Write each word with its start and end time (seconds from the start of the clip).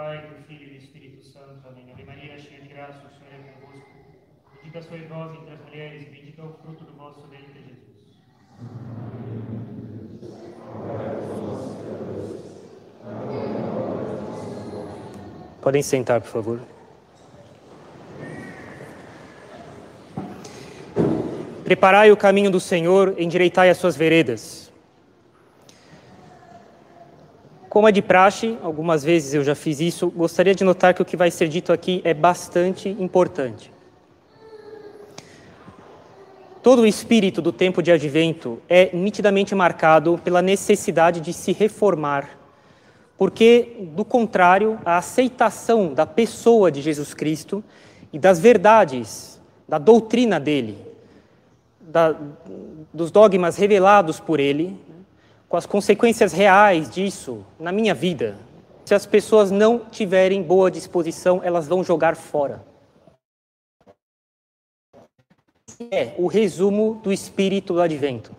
Pai, 0.00 0.16
do 0.28 0.42
Filho 0.46 0.64
e 0.64 0.70
do 0.70 0.76
Espírito 0.76 1.22
Santo. 1.22 1.60
Amém. 1.68 1.92
Ave 1.92 2.04
Maria, 2.04 2.38
cheia 2.38 2.62
de 2.62 2.68
graça, 2.68 3.06
o 3.06 3.10
Senhor 3.10 3.34
é 3.34 3.52
convosco. 3.52 3.86
Bendita 4.56 4.80
sois 4.80 5.06
vós 5.06 5.38
entre 5.38 5.52
as 5.52 5.60
mulheres, 5.60 6.04
bendito 6.04 6.40
é 6.40 6.44
o 6.44 6.54
fruto 6.54 6.84
do 6.84 6.92
vosso 6.94 7.28
ventre, 7.28 7.52
Jesus. 7.52 8.16
Podem 15.60 15.82
sentar, 15.82 16.22
por 16.22 16.30
favor. 16.30 16.60
Preparai 21.62 22.10
o 22.10 22.16
caminho 22.16 22.50
do 22.50 22.58
Senhor, 22.58 23.16
endireitai 23.18 23.68
as 23.68 23.76
suas 23.76 23.96
veredas. 23.96 24.69
Como 27.70 27.86
é 27.86 27.92
de 27.92 28.02
praxe, 28.02 28.58
algumas 28.64 29.04
vezes 29.04 29.32
eu 29.32 29.44
já 29.44 29.54
fiz 29.54 29.78
isso, 29.78 30.10
gostaria 30.10 30.56
de 30.56 30.64
notar 30.64 30.92
que 30.92 31.02
o 31.02 31.04
que 31.04 31.16
vai 31.16 31.30
ser 31.30 31.46
dito 31.46 31.72
aqui 31.72 32.02
é 32.04 32.12
bastante 32.12 32.88
importante. 32.98 33.72
Todo 36.60 36.82
o 36.82 36.86
espírito 36.86 37.40
do 37.40 37.52
tempo 37.52 37.80
de 37.80 37.92
advento 37.92 38.60
é 38.68 38.90
nitidamente 38.92 39.54
marcado 39.54 40.20
pela 40.24 40.42
necessidade 40.42 41.20
de 41.20 41.32
se 41.32 41.52
reformar, 41.52 42.30
porque, 43.16 43.88
do 43.94 44.04
contrário, 44.04 44.76
a 44.84 44.96
aceitação 44.96 45.94
da 45.94 46.04
pessoa 46.04 46.72
de 46.72 46.82
Jesus 46.82 47.14
Cristo 47.14 47.62
e 48.12 48.18
das 48.18 48.40
verdades, 48.40 49.40
da 49.68 49.78
doutrina 49.78 50.40
dele, 50.40 50.76
da, 51.80 52.16
dos 52.92 53.12
dogmas 53.12 53.56
revelados 53.56 54.18
por 54.18 54.40
ele, 54.40 54.76
com 55.50 55.56
as 55.56 55.66
consequências 55.66 56.32
reais 56.32 56.88
disso 56.88 57.44
na 57.58 57.72
minha 57.72 57.92
vida. 57.92 58.38
Se 58.84 58.94
as 58.94 59.04
pessoas 59.04 59.50
não 59.50 59.80
tiverem 59.80 60.44
boa 60.44 60.70
disposição, 60.70 61.40
elas 61.42 61.66
vão 61.66 61.82
jogar 61.82 62.14
fora. 62.14 62.64
É 65.90 66.14
o 66.16 66.28
resumo 66.28 67.00
do 67.02 67.12
espírito 67.12 67.74
do 67.74 67.80
advento. 67.80 68.34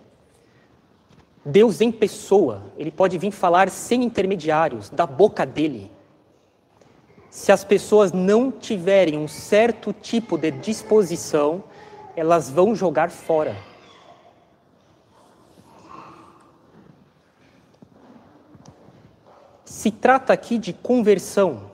Deus 1.44 1.81
em 1.81 1.92
pessoa, 1.92 2.64
ele 2.78 2.92
pode 2.92 3.18
vir 3.18 3.31
falar 3.31 3.70
sem 3.70 4.03
intermediários, 4.03 4.90
da 4.90 5.06
boca 5.06 5.46
dele. 5.46 5.92
Se 7.30 7.52
as 7.52 7.66
pessoas 7.66 8.14
não 8.14 8.50
tiverem 8.50 9.18
um 9.18 9.28
certo 9.28 9.92
tipo 9.92 10.38
de 10.38 10.50
disposição, 10.50 11.62
elas 12.16 12.50
vão 12.50 12.73
jogar 12.73 13.09
fora. 13.09 13.71
Se 19.72 19.90
trata 19.90 20.34
aqui 20.34 20.58
de 20.58 20.74
conversão. 20.74 21.72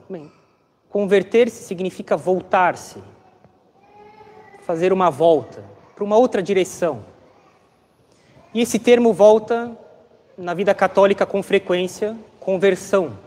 Converter-se 0.88 1.64
significa 1.64 2.16
voltar-se, 2.16 3.02
fazer 4.62 4.92
uma 4.92 5.10
volta 5.10 5.64
para 5.96 6.04
uma 6.04 6.16
outra 6.16 6.40
direção. 6.40 7.04
E 8.54 8.60
esse 8.60 8.78
termo 8.78 9.12
volta 9.12 9.76
na 10.36 10.54
vida 10.54 10.72
católica 10.74 11.26
com 11.26 11.42
frequência, 11.42 12.16
conversão, 12.38 13.18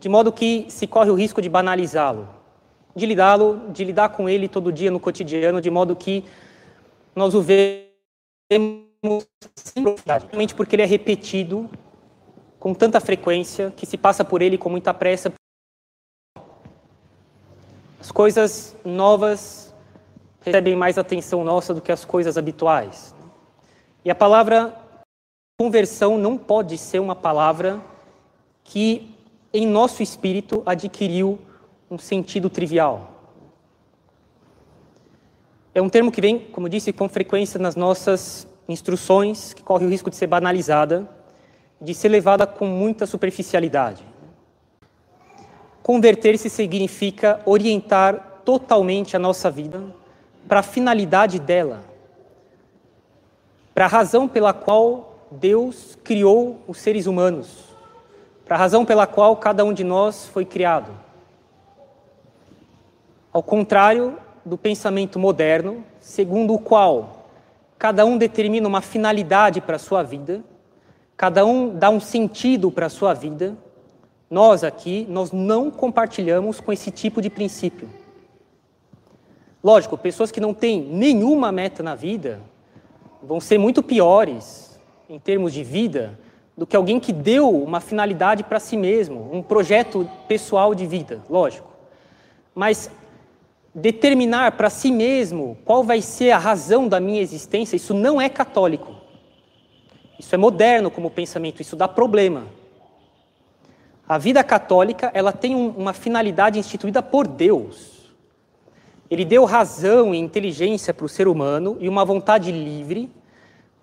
de 0.00 0.08
modo 0.08 0.32
que 0.32 0.66
se 0.68 0.86
corre 0.88 1.10
o 1.10 1.14
risco 1.14 1.40
de 1.40 1.48
banalizá-lo 1.48 2.28
de 2.94 3.04
lidá-lo, 3.04 3.68
de 3.68 3.84
lidar 3.84 4.08
com 4.08 4.26
ele 4.26 4.48
todo 4.48 4.72
dia 4.72 4.90
no 4.90 4.98
cotidiano, 4.98 5.60
de 5.60 5.70
modo 5.70 5.94
que 5.94 6.24
nós 7.14 7.34
o 7.34 7.42
vemos 7.42 8.86
profundidade, 9.74 10.26
porque 10.56 10.74
ele 10.74 10.82
é 10.82 10.86
repetido 10.86 11.68
com 12.66 12.74
tanta 12.74 12.98
frequência 12.98 13.72
que 13.76 13.86
se 13.86 13.96
passa 13.96 14.24
por 14.24 14.42
ele 14.42 14.58
com 14.58 14.68
muita 14.68 14.92
pressa. 14.92 15.32
As 18.00 18.10
coisas 18.10 18.74
novas 18.84 19.72
recebem 20.40 20.74
mais 20.74 20.98
atenção 20.98 21.44
nossa 21.44 21.72
do 21.72 21.80
que 21.80 21.92
as 21.92 22.04
coisas 22.04 22.36
habituais. 22.36 23.14
E 24.04 24.10
a 24.10 24.16
palavra 24.16 24.74
conversão 25.56 26.18
não 26.18 26.36
pode 26.36 26.76
ser 26.76 26.98
uma 26.98 27.14
palavra 27.14 27.80
que 28.64 29.14
em 29.54 29.64
nosso 29.64 30.02
espírito 30.02 30.64
adquiriu 30.66 31.38
um 31.88 31.98
sentido 31.98 32.50
trivial. 32.50 33.12
É 35.72 35.80
um 35.80 35.88
termo 35.88 36.10
que 36.10 36.20
vem, 36.20 36.40
como 36.40 36.68
disse, 36.68 36.92
com 36.92 37.08
frequência 37.08 37.60
nas 37.60 37.76
nossas 37.76 38.44
instruções, 38.68 39.54
que 39.54 39.62
corre 39.62 39.86
o 39.86 39.88
risco 39.88 40.10
de 40.10 40.16
ser 40.16 40.26
banalizada, 40.26 41.08
de 41.80 41.94
ser 41.94 42.08
levada 42.08 42.46
com 42.46 42.66
muita 42.66 43.06
superficialidade. 43.06 44.02
Converter-se 45.82 46.50
significa 46.50 47.40
orientar 47.44 48.40
totalmente 48.44 49.14
a 49.14 49.18
nossa 49.18 49.50
vida 49.50 49.82
para 50.48 50.60
a 50.60 50.62
finalidade 50.62 51.38
dela, 51.38 51.84
para 53.74 53.84
a 53.84 53.88
razão 53.88 54.26
pela 54.26 54.52
qual 54.52 55.26
Deus 55.30 55.98
criou 56.02 56.60
os 56.66 56.78
seres 56.78 57.06
humanos, 57.06 57.64
para 58.44 58.56
a 58.56 58.58
razão 58.58 58.84
pela 58.84 59.06
qual 59.06 59.36
cada 59.36 59.64
um 59.64 59.72
de 59.72 59.84
nós 59.84 60.26
foi 60.28 60.44
criado. 60.44 60.90
Ao 63.32 63.42
contrário 63.42 64.18
do 64.44 64.56
pensamento 64.56 65.18
moderno, 65.18 65.84
segundo 66.00 66.54
o 66.54 66.58
qual 66.58 67.28
cada 67.78 68.04
um 68.06 68.16
determina 68.16 68.66
uma 68.66 68.80
finalidade 68.80 69.60
para 69.60 69.76
a 69.76 69.78
sua 69.78 70.02
vida, 70.02 70.42
cada 71.16 71.44
um 71.46 71.76
dá 71.76 71.88
um 71.90 72.00
sentido 72.00 72.70
para 72.70 72.86
a 72.86 72.90
sua 72.90 73.14
vida, 73.14 73.56
nós 74.30 74.64
aqui, 74.64 75.06
nós 75.08 75.32
não 75.32 75.70
compartilhamos 75.70 76.60
com 76.60 76.72
esse 76.72 76.90
tipo 76.90 77.22
de 77.22 77.30
princípio. 77.30 77.88
Lógico, 79.62 79.96
pessoas 79.96 80.30
que 80.30 80.40
não 80.40 80.52
têm 80.52 80.80
nenhuma 80.80 81.50
meta 81.50 81.82
na 81.82 81.94
vida 81.94 82.40
vão 83.22 83.40
ser 83.40 83.58
muito 83.58 83.82
piores 83.82 84.78
em 85.08 85.18
termos 85.18 85.52
de 85.52 85.64
vida 85.64 86.18
do 86.56 86.66
que 86.66 86.76
alguém 86.76 86.98
que 86.98 87.12
deu 87.12 87.50
uma 87.50 87.80
finalidade 87.80 88.42
para 88.42 88.58
si 88.58 88.76
mesmo, 88.76 89.28
um 89.32 89.42
projeto 89.42 90.08
pessoal 90.26 90.74
de 90.74 90.86
vida, 90.86 91.20
lógico. 91.28 91.68
Mas 92.54 92.90
determinar 93.74 94.52
para 94.52 94.70
si 94.70 94.90
mesmo 94.90 95.58
qual 95.64 95.84
vai 95.84 96.00
ser 96.00 96.30
a 96.30 96.38
razão 96.38 96.88
da 96.88 96.98
minha 96.98 97.20
existência, 97.20 97.76
isso 97.76 97.92
não 97.92 98.20
é 98.20 98.28
católico. 98.28 99.05
Isso 100.18 100.34
é 100.34 100.38
moderno 100.38 100.90
como 100.90 101.10
pensamento, 101.10 101.60
isso 101.60 101.76
dá 101.76 101.86
problema. 101.86 102.46
A 104.08 104.18
vida 104.18 104.42
católica, 104.44 105.10
ela 105.12 105.32
tem 105.32 105.54
um, 105.54 105.68
uma 105.70 105.92
finalidade 105.92 106.58
instituída 106.58 107.02
por 107.02 107.26
Deus. 107.26 108.12
Ele 109.10 109.24
deu 109.24 109.44
razão 109.44 110.14
e 110.14 110.18
inteligência 110.18 110.94
para 110.94 111.06
o 111.06 111.08
ser 111.08 111.28
humano 111.28 111.76
e 111.80 111.88
uma 111.88 112.04
vontade 112.04 112.50
livre 112.50 113.10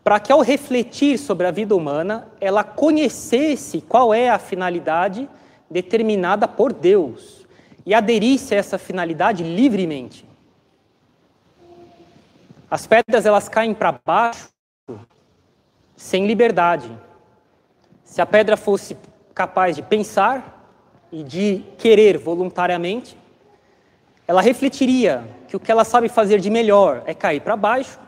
para 0.03 0.19
que 0.19 0.31
ao 0.31 0.41
refletir 0.41 1.17
sobre 1.17 1.47
a 1.47 1.51
vida 1.51 1.73
humana, 1.75 2.27
ela 2.41 2.63
conhecesse 2.63 3.79
qual 3.79 4.13
é 4.13 4.29
a 4.29 4.37
finalidade 4.37 5.29
determinada 5.69 6.45
por 6.47 6.73
Deus 6.73 7.47
e 7.85 7.93
aderisse 7.93 8.53
a 8.53 8.57
essa 8.57 8.77
finalidade 8.77 9.43
livremente. 9.43 10.25
As 12.69 12.85
pedras 12.85 13.25
elas 13.25 13.47
caem 13.47 13.73
para 13.73 13.97
baixo 14.05 14.49
sem 15.95 16.25
liberdade. 16.27 16.89
Se 18.03 18.21
a 18.21 18.25
pedra 18.25 18.57
fosse 18.57 18.97
capaz 19.33 19.75
de 19.75 19.81
pensar 19.81 20.67
e 21.11 21.23
de 21.23 21.63
querer 21.77 22.17
voluntariamente, 22.17 23.17
ela 24.27 24.41
refletiria 24.41 25.27
que 25.47 25.55
o 25.55 25.59
que 25.59 25.71
ela 25.71 25.83
sabe 25.83 26.09
fazer 26.09 26.39
de 26.39 26.49
melhor 26.49 27.03
é 27.05 27.13
cair 27.13 27.41
para 27.41 27.55
baixo, 27.55 27.99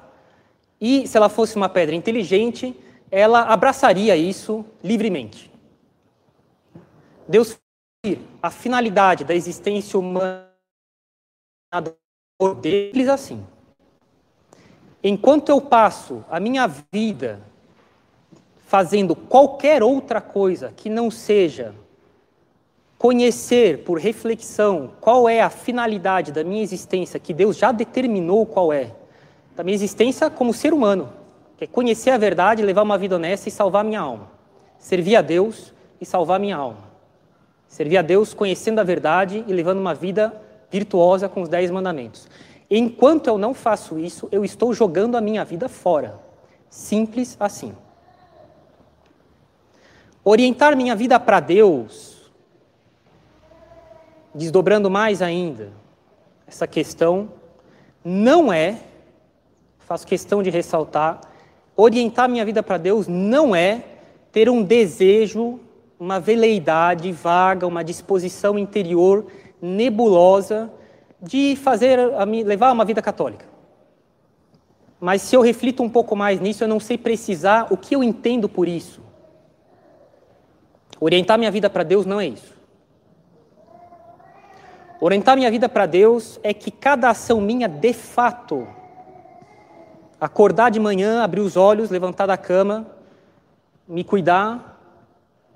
e 0.80 1.08
se 1.08 1.16
ela 1.16 1.30
fosse 1.30 1.56
uma 1.56 1.70
pedra 1.70 1.96
inteligente, 1.96 2.76
ela 3.10 3.42
abraçaria 3.44 4.16
isso 4.16 4.66
livremente. 4.84 5.52
Deus 7.28 7.58
a 8.42 8.52
finalidade 8.52 9.24
da 9.24 9.34
existência 9.34 9.98
humana 9.98 10.48
por 12.38 12.56
deles 12.56 13.08
assim. 13.08 13.46
Enquanto 15.04 15.50
eu 15.50 15.60
passo 15.60 16.24
a 16.30 16.40
minha 16.40 16.68
vida 16.92 17.42
fazendo 18.76 19.16
qualquer 19.16 19.82
outra 19.82 20.20
coisa 20.20 20.74
que 20.76 20.90
não 20.90 21.10
seja 21.10 21.74
conhecer 22.98 23.86
por 23.86 23.98
reflexão 23.98 24.92
qual 25.00 25.30
é 25.30 25.40
a 25.40 25.50
finalidade 25.50 26.34
da 26.34 26.44
minha 26.44 26.62
existência, 26.62 27.18
que 27.18 27.34
Deus 27.34 27.56
já 27.56 27.72
determinou 27.72 28.46
qual 28.46 28.74
é, 28.74 28.92
da 29.56 29.64
minha 29.64 29.76
existência 29.76 30.30
como 30.30 30.54
ser 30.54 30.74
humano, 30.74 31.08
que 31.56 31.64
é 31.64 31.68
conhecer 31.68 32.10
a 32.10 32.18
verdade, 32.18 32.64
levar 32.64 32.82
uma 32.82 32.98
vida 32.98 33.16
honesta 33.16 33.48
e 33.48 33.52
salvar 33.52 33.86
minha 33.86 34.02
alma. 34.02 34.30
Servir 34.78 35.16
a 35.16 35.22
Deus 35.22 35.74
e 36.02 36.06
salvar 36.06 36.38
minha 36.38 36.58
alma. 36.58 36.84
Servir 37.70 37.96
a 37.96 38.02
Deus 38.02 38.34
conhecendo 38.34 38.80
a 38.80 38.84
verdade 38.84 39.46
e 39.48 39.54
levando 39.54 39.80
uma 39.80 39.94
vida 39.94 40.34
virtuosa 40.70 41.30
com 41.30 41.42
os 41.42 41.48
dez 41.48 41.72
mandamentos. 41.72 42.28
Enquanto 42.70 43.28
eu 43.28 43.38
não 43.38 43.54
faço 43.54 43.98
isso, 43.98 44.28
eu 44.34 44.44
estou 44.44 44.74
jogando 44.74 45.16
a 45.16 45.22
minha 45.22 45.46
vida 45.46 45.70
fora. 45.70 46.20
Simples 46.70 47.38
assim. 47.40 47.74
Orientar 50.26 50.76
minha 50.76 50.96
vida 50.96 51.20
para 51.20 51.40
Deus 51.40 52.16
desdobrando 54.36 54.90
mais 54.90 55.22
ainda 55.22 55.72
essa 56.46 56.68
questão, 56.68 57.30
não 58.04 58.52
é, 58.52 58.78
faço 59.80 60.06
questão 60.06 60.44
de 60.44 60.50
ressaltar, 60.50 61.22
orientar 61.76 62.30
minha 62.30 62.44
vida 62.46 62.62
para 62.62 62.78
Deus 62.78 63.08
não 63.08 63.56
é 63.56 63.84
ter 64.32 64.50
um 64.50 64.62
desejo, 64.62 65.60
uma 65.98 66.20
veleidade 66.20 67.12
vaga, 67.12 67.66
uma 67.66 67.84
disposição 67.84 68.60
interior 68.60 69.26
nebulosa 69.62 70.72
de 71.22 71.56
fazer 71.56 71.98
levar 72.46 72.72
uma 72.74 72.84
vida 72.84 73.02
católica. 73.02 73.46
Mas 75.00 75.22
se 75.22 75.36
eu 75.36 75.42
reflito 75.42 75.82
um 75.82 75.90
pouco 75.90 76.16
mais 76.16 76.40
nisso, 76.40 76.64
eu 76.64 76.68
não 76.68 76.80
sei 76.80 76.98
precisar 76.98 77.68
o 77.72 77.78
que 77.78 77.96
eu 77.96 78.04
entendo 78.04 78.50
por 78.50 78.68
isso. 78.68 79.05
Orientar 81.00 81.38
minha 81.38 81.52
vida 81.52 81.70
para 81.70 81.84
Deus 81.84 82.06
não 82.06 82.20
é 82.20 82.28
isso. 82.28 82.54
Orientar 85.00 85.36
minha 85.36 85.52
vida 85.52 85.68
para 85.68 85.86
Deus 85.86 86.40
é 86.42 86.54
que 86.54 86.72
cada 86.72 87.10
ação 87.10 87.42
minha, 87.42 87.68
de 87.68 87.94
fato, 87.94 88.68
acordar 90.20 90.72
de 90.72 90.80
manhã, 90.80 91.22
abrir 91.22 91.42
os 91.42 91.58
olhos, 91.58 91.90
levantar 91.90 92.26
da 92.26 92.38
cama, 92.38 92.88
me 93.88 94.04
cuidar, 94.04 94.80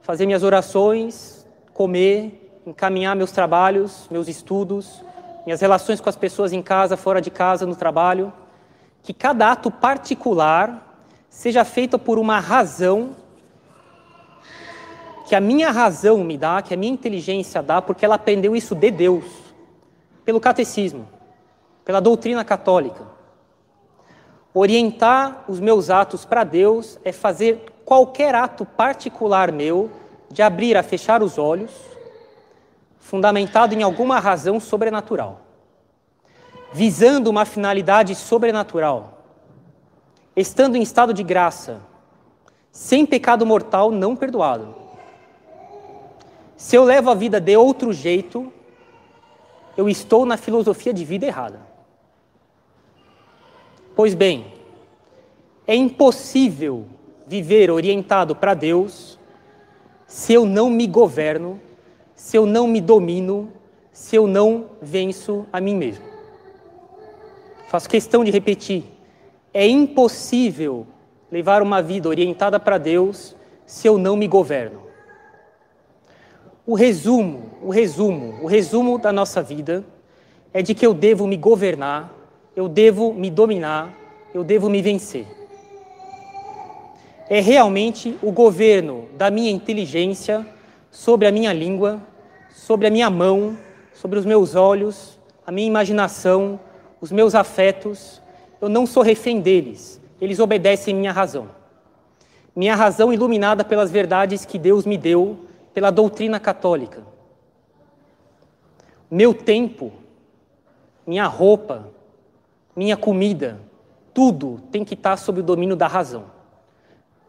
fazer 0.01 0.25
minhas 0.25 0.43
orações, 0.43 1.47
comer, 1.73 2.61
encaminhar 2.65 3.15
meus 3.15 3.31
trabalhos, 3.31 4.07
meus 4.11 4.27
estudos, 4.27 5.03
minhas 5.45 5.61
relações 5.61 6.01
com 6.01 6.09
as 6.09 6.15
pessoas 6.15 6.51
em 6.51 6.61
casa, 6.61 6.97
fora 6.97 7.21
de 7.21 7.31
casa, 7.31 7.65
no 7.65 7.75
trabalho, 7.75 8.31
que 9.01 9.13
cada 9.13 9.51
ato 9.51 9.71
particular 9.71 10.85
seja 11.29 11.63
feito 11.63 11.97
por 11.97 12.19
uma 12.19 12.39
razão 12.39 13.15
que 15.29 15.35
a 15.35 15.39
minha 15.39 15.69
razão 15.69 16.23
me 16.23 16.35
dá, 16.35 16.59
que 16.59 16.73
a 16.73 16.77
minha 16.77 16.91
inteligência 16.91 17.61
dá, 17.61 17.83
porque 17.83 18.03
ela 18.03 18.15
aprendeu 18.15 18.55
isso 18.55 18.73
de 18.73 18.89
Deus, 18.89 19.25
pelo 20.25 20.39
catecismo, 20.39 21.07
pela 21.85 21.99
doutrina 21.99 22.43
católica. 22.43 23.03
Orientar 24.51 25.45
os 25.47 25.59
meus 25.59 25.91
atos 25.91 26.25
para 26.25 26.43
Deus 26.43 26.97
é 27.03 27.11
fazer 27.11 27.63
qualquer 27.85 28.33
ato 28.33 28.65
particular 28.65 29.51
meu 29.51 29.91
de 30.31 30.41
abrir 30.41 30.75
a 30.75 30.81
fechar 30.81 31.21
os 31.21 31.37
olhos, 31.37 31.69
fundamentado 32.97 33.75
em 33.75 33.83
alguma 33.83 34.19
razão 34.19 34.59
sobrenatural, 34.59 35.41
visando 36.73 37.29
uma 37.29 37.45
finalidade 37.45 38.15
sobrenatural, 38.15 39.21
estando 40.35 40.75
em 40.75 40.81
estado 40.81 41.13
de 41.13 41.21
graça, 41.21 41.81
sem 42.71 43.05
pecado 43.05 43.45
mortal 43.45 43.91
não 43.91 44.15
perdoado. 44.15 44.78
Se 46.59 46.75
eu 46.75 46.83
levo 46.83 47.09
a 47.09 47.15
vida 47.15 47.39
de 47.39 47.55
outro 47.55 47.93
jeito, 47.93 48.51
eu 49.77 49.87
estou 49.87 50.25
na 50.25 50.35
filosofia 50.35 50.93
de 50.93 51.05
vida 51.05 51.25
errada. 51.25 51.61
Pois 53.95 54.13
bem, 54.13 54.45
é 55.65 55.73
impossível 55.73 56.85
viver 57.25 57.71
orientado 57.71 58.35
para 58.35 58.53
Deus 58.53 59.17
se 60.05 60.33
eu 60.33 60.45
não 60.45 60.69
me 60.69 60.85
governo, 60.85 61.61
se 62.13 62.35
eu 62.35 62.45
não 62.45 62.67
me 62.67 62.81
domino, 62.81 63.53
se 63.93 64.17
eu 64.17 64.27
não 64.27 64.71
venço 64.81 65.45
a 65.53 65.61
mim 65.61 65.77
mesmo. 65.77 66.03
Faço 67.69 67.87
questão 67.87 68.21
de 68.21 68.31
repetir: 68.31 68.83
é 69.53 69.65
impossível 69.65 70.85
levar 71.31 71.61
uma 71.61 71.81
vida 71.81 72.09
orientada 72.09 72.59
para 72.59 72.77
Deus 72.77 73.33
se 73.65 73.87
eu 73.87 73.97
não 73.97 74.17
me 74.17 74.27
governo. 74.27 74.88
O 76.69 76.75
resumo, 76.75 77.49
o 77.63 77.71
resumo, 77.71 78.43
o 78.43 78.45
resumo 78.45 78.99
da 78.99 79.11
nossa 79.11 79.41
vida 79.41 79.83
é 80.53 80.61
de 80.61 80.75
que 80.75 80.85
eu 80.85 80.93
devo 80.93 81.25
me 81.25 81.35
governar, 81.35 82.13
eu 82.55 82.69
devo 82.69 83.11
me 83.11 83.31
dominar, 83.31 83.91
eu 84.35 84.43
devo 84.43 84.69
me 84.69 84.79
vencer. 84.79 85.25
É 87.27 87.39
realmente 87.39 88.15
o 88.21 88.31
governo 88.31 89.07
da 89.17 89.31
minha 89.31 89.49
inteligência 89.49 90.45
sobre 90.91 91.27
a 91.27 91.31
minha 91.31 91.51
língua, 91.51 91.99
sobre 92.53 92.85
a 92.85 92.91
minha 92.91 93.09
mão, 93.09 93.57
sobre 93.91 94.19
os 94.19 94.25
meus 94.25 94.53
olhos, 94.53 95.17
a 95.47 95.51
minha 95.51 95.67
imaginação, 95.67 96.59
os 97.01 97.11
meus 97.11 97.33
afetos. 97.33 98.21
Eu 98.61 98.69
não 98.69 98.85
sou 98.85 99.01
refém 99.01 99.41
deles, 99.41 99.99
eles 100.21 100.37
obedecem 100.37 100.93
minha 100.93 101.11
razão. 101.11 101.49
Minha 102.55 102.75
razão 102.75 103.11
iluminada 103.11 103.63
pelas 103.63 103.89
verdades 103.89 104.45
que 104.45 104.59
Deus 104.59 104.85
me 104.85 104.99
deu 104.99 105.48
pela 105.73 105.91
doutrina 105.91 106.39
católica. 106.39 107.03
Meu 109.09 109.33
tempo, 109.33 109.91
minha 111.05 111.25
roupa, 111.25 111.89
minha 112.75 112.95
comida, 112.95 113.59
tudo 114.13 114.61
tem 114.71 114.85
que 114.85 114.93
estar 114.93 115.17
sob 115.17 115.39
o 115.39 115.43
domínio 115.43 115.75
da 115.75 115.87
razão. 115.87 116.25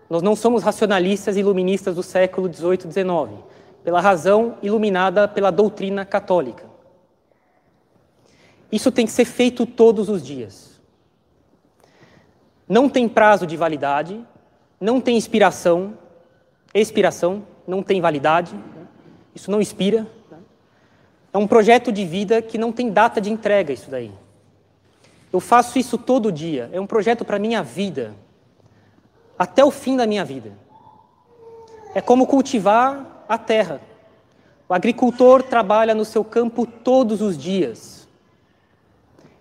Nós 0.09 0.23
não 0.23 0.35
somos 0.35 0.63
racionalistas 0.63 1.37
iluministas 1.37 1.95
do 1.95 2.03
século 2.03 2.53
XVIII 2.53 2.75
e 2.75 2.93
XIX, 2.93 3.45
pela 3.85 4.01
razão 4.01 4.59
iluminada 4.63 5.29
pela 5.29 5.51
doutrina 5.51 6.05
católica. 6.05 6.69
Isso 8.71 8.93
tem 8.93 9.07
que 9.07 9.13
ser 9.13 9.25
feito 9.25 9.65
todos 9.65 10.09
os 10.09 10.23
dias. 10.23 10.81
Não 12.69 12.89
tem 12.89 13.09
prazo 13.09 13.47
de 13.47 13.57
validade, 13.57 14.25
não 14.81 15.01
tem 15.01 15.17
inspiração, 15.17 15.99
expiração, 16.73 17.45
não 17.71 17.83
tem 17.83 18.01
validade, 18.01 18.55
isso 19.35 19.51
não. 19.51 19.61
Né? 19.61 20.07
É 21.33 21.39
um 21.39 21.47
projeto 21.47 21.93
de 21.93 22.05
vida 22.05 22.43
que 22.43 22.59
não 22.59 22.73
tem 22.73 22.91
data 22.91 23.21
de 23.21 23.31
entrega, 23.31 23.73
isso 23.73 23.91
daí. 23.91 24.11
Eu 25.33 25.39
faço 25.39 25.79
isso 25.79 25.97
todo 25.97 26.33
dia, 26.33 26.69
é 26.73 26.81
um 26.81 26.87
projeto 26.87 27.25
para 27.25 27.39
minha 27.39 27.63
vida, 27.63 28.15
até 29.39 29.65
o 29.65 29.71
fim 29.71 29.97
da 29.97 30.07
minha 30.07 30.25
vida. 30.25 30.53
É 31.95 32.01
como 32.01 32.27
cultivar 32.27 33.25
a 33.29 33.39
terra. 33.39 33.81
O 34.69 34.75
agricultor 34.75 35.43
trabalha 35.43 35.95
no 35.95 36.05
seu 36.05 36.25
campo 36.25 36.67
todos 36.67 37.21
os 37.23 37.39
dias. 37.39 38.09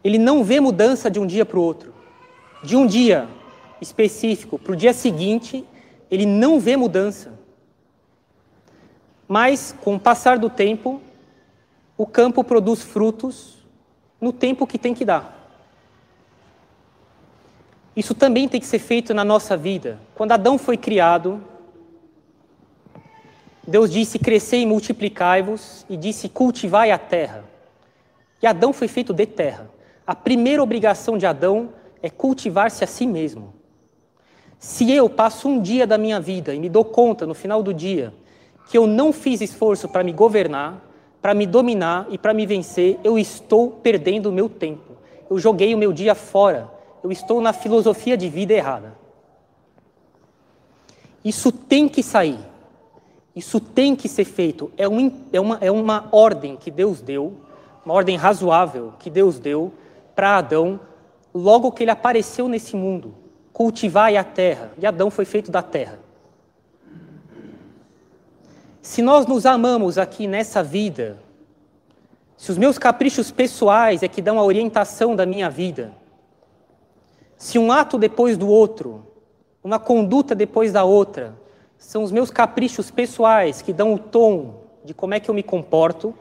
Ele 0.04 0.18
não 0.18 0.44
vê 0.44 0.60
mudança 0.60 1.10
de 1.10 1.20
um 1.20 1.26
dia 1.26 1.46
para 1.46 1.60
o 1.60 1.62
outro. 1.62 1.94
De 2.64 2.76
um 2.76 2.86
dia 2.86 3.28
específico 3.82 4.58
para 4.58 4.74
o 4.74 4.76
dia 4.76 4.94
seguinte, 4.94 5.66
ele 6.10 6.26
não 6.26 6.60
vê 6.60 6.76
mudança. 6.76 7.39
Mas, 9.32 9.76
com 9.82 9.94
o 9.94 10.00
passar 10.00 10.40
do 10.40 10.50
tempo, 10.50 11.00
o 11.96 12.08
campo 12.08 12.44
produz 12.44 12.82
frutos 12.82 13.60
no 14.20 14.34
tempo 14.34 14.66
que 14.66 14.80
tem 14.80 14.96
que 14.96 15.06
dar. 15.06 15.38
Isso 17.96 18.16
também 18.16 18.50
tem 18.50 18.60
que 18.60 18.66
ser 18.66 18.80
feito 18.80 19.14
na 19.14 19.24
nossa 19.24 19.56
vida. 19.56 20.00
Quando 20.16 20.32
Adão 20.32 20.58
foi 20.58 20.78
criado, 20.78 21.44
Deus 23.68 23.92
disse: 23.92 24.18
Crescei 24.18 24.64
e 24.64 24.66
multiplicai-vos, 24.66 25.86
e 25.88 25.96
disse: 25.96 26.28
Cultivai 26.28 26.90
a 26.90 26.98
terra. 26.98 27.44
E 28.42 28.48
Adão 28.48 28.74
foi 28.74 28.88
feito 28.88 29.14
de 29.14 29.28
terra. 29.28 29.70
A 30.08 30.16
primeira 30.16 30.64
obrigação 30.64 31.20
de 31.20 31.28
Adão 31.28 31.70
é 32.02 32.10
cultivar-se 32.10 32.84
a 32.84 32.88
si 32.88 33.06
mesmo. 33.06 33.54
Se 34.58 34.92
eu 34.92 35.08
passo 35.08 35.48
um 35.48 35.62
dia 35.62 35.86
da 35.86 36.00
minha 36.00 36.20
vida 36.20 36.56
e 36.56 36.60
me 36.60 36.68
dou 36.68 36.84
conta 36.84 37.28
no 37.28 37.36
final 37.36 37.62
do 37.62 37.72
dia 37.72 38.12
que 38.70 38.78
eu 38.78 38.86
não 38.86 39.12
fiz 39.12 39.42
esforço 39.42 39.90
para 39.90 40.04
me 40.04 40.14
governar, 40.14 40.80
para 41.20 41.34
me 41.34 41.48
dominar 41.48 42.06
e 42.12 42.18
para 42.20 42.36
me 42.36 42.46
vencer, 42.46 43.00
eu 43.04 43.18
estou 43.18 43.72
perdendo 43.72 44.30
o 44.30 44.32
meu 44.32 44.48
tempo. 44.48 44.96
Eu 45.28 45.40
joguei 45.40 45.74
o 45.74 45.78
meu 45.78 45.92
dia 45.92 46.14
fora. 46.14 46.70
Eu 47.04 47.12
estou 47.12 47.42
na 47.42 47.52
filosofia 47.52 48.16
de 48.16 48.30
vida 48.30 48.54
errada. 48.54 48.94
Isso 51.26 51.52
tem 51.52 51.90
que 51.90 52.04
sair. 52.04 52.40
Isso 53.36 53.60
tem 53.60 53.96
que 53.96 54.08
ser 54.08 54.26
feito. 54.26 54.72
É, 54.78 54.88
um, 54.88 55.12
é, 55.34 55.40
uma, 55.40 55.58
é 55.62 55.72
uma 55.72 56.08
ordem 56.12 56.56
que 56.56 56.70
Deus 56.70 57.02
deu, 57.02 57.38
uma 57.84 57.96
ordem 57.96 58.18
razoável 58.18 58.94
que 59.00 59.10
Deus 59.10 59.40
deu 59.40 59.74
para 60.16 60.38
Adão 60.38 60.80
logo 61.34 61.72
que 61.72 61.84
ele 61.84 61.92
apareceu 61.92 62.48
nesse 62.48 62.76
mundo. 62.76 63.16
Cultivai 63.52 64.16
a 64.16 64.24
terra. 64.24 64.72
E 64.78 64.86
Adão 64.86 65.10
foi 65.10 65.26
feito 65.26 65.50
da 65.50 65.64
terra. 65.64 66.00
Se 68.90 69.04
nós 69.04 69.28
nos 69.28 69.46
amamos 69.46 70.00
aqui 70.00 70.26
nessa 70.26 70.64
vida, 70.64 71.20
se 72.36 72.50
os 72.50 72.58
meus 72.58 72.80
caprichos 72.80 73.30
pessoais 73.30 74.02
é 74.02 74.08
que 74.08 74.20
dão 74.20 74.40
a 74.40 74.44
orientação 74.44 75.16
da 75.16 75.28
minha 75.28 75.48
vida, 75.48 75.94
se 77.38 77.60
um 77.60 77.72
ato 77.72 78.00
depois 78.00 78.36
do 78.36 78.48
outro, 78.48 79.06
uma 79.64 79.78
conduta 79.78 80.34
depois 80.34 80.74
da 80.74 80.86
outra, 80.86 81.38
são 81.78 82.02
os 82.02 82.12
meus 82.12 82.32
caprichos 82.32 82.90
pessoais 82.90 83.62
que 83.62 83.72
dão 83.72 83.94
o 83.94 84.00
tom 84.00 84.64
de 84.84 84.92
como 84.92 85.14
é 85.14 85.20
que 85.20 85.30
eu 85.30 85.36
me 85.36 85.44
comporto, 85.44 86.12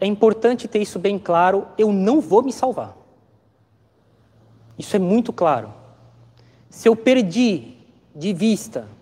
é 0.00 0.06
importante 0.06 0.66
ter 0.66 0.80
isso 0.80 0.98
bem 0.98 1.18
claro, 1.18 1.68
eu 1.76 1.92
não 1.92 2.18
vou 2.18 2.42
me 2.42 2.50
salvar. 2.50 2.96
Isso 4.78 4.96
é 4.96 4.98
muito 4.98 5.34
claro. 5.34 5.70
Se 6.70 6.88
eu 6.88 6.96
perdi 6.96 7.74
de 8.14 8.32
vista 8.32 8.95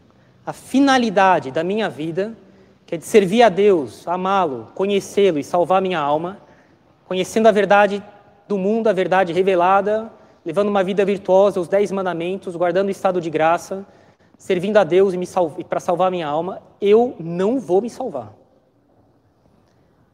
a 0.47 0.53
finalidade 0.53 1.51
da 1.51 1.65
minha 1.65 1.89
vida, 1.89 2.35
que 2.87 2.95
é 2.95 2.99
de 2.99 3.05
servir 3.05 3.43
a 3.43 3.49
Deus, 3.49 4.07
amá-lo, 4.07 4.69
conhecê-lo 4.75 5.39
e 5.39 5.45
salvar 5.45 5.81
minha 5.81 5.99
alma, 5.99 6.39
conhecendo 7.07 7.49
a 7.49 7.53
verdade 7.53 8.03
do 8.47 8.59
mundo, 8.59 8.89
a 8.89 8.93
verdade 8.93 9.33
revelada, 9.33 10.11
levando 10.45 10.69
uma 10.69 10.85
vida 10.85 11.05
virtuosa, 11.05 11.59
os 11.59 11.69
dez 11.69 11.91
mandamentos, 11.91 12.55
guardando 12.57 12.89
o 12.89 12.91
estado 12.91 13.21
de 13.21 13.31
graça, 13.31 13.87
servindo 14.37 14.77
a 14.77 14.85
Deus 14.85 15.15
e, 15.15 15.27
salv 15.27 15.65
para 15.65 15.81
salvar 15.81 16.11
minha 16.11 16.29
alma, 16.29 16.61
eu 16.81 17.17
não 17.19 17.59
vou 17.59 17.81
me 17.81 17.89
salvar. 17.89 18.35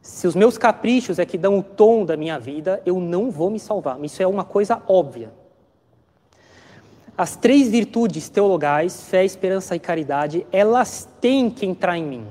Se 0.01 0.27
os 0.27 0.35
meus 0.35 0.57
caprichos 0.57 1.19
é 1.19 1.27
que 1.27 1.37
dão 1.37 1.59
o 1.59 1.63
tom 1.63 2.05
da 2.05 2.17
minha 2.17 2.39
vida, 2.39 2.81
eu 2.87 3.01
não 3.01 3.31
vou 3.31 3.51
me 3.51 3.59
salvar. 3.59 4.03
Isso 4.03 4.23
é 4.23 4.27
uma 4.27 4.45
coisa 4.45 4.81
óbvia. 4.87 5.40
As 7.21 7.37
três 7.37 7.69
virtudes 7.69 8.31
teologais, 8.31 9.03
fé, 9.03 9.23
esperança 9.27 9.77
e 9.77 9.79
caridade, 9.79 10.47
elas 10.51 11.07
têm 11.21 11.51
que 11.51 11.67
entrar 11.67 11.99
em 11.99 12.03
mim. 12.03 12.27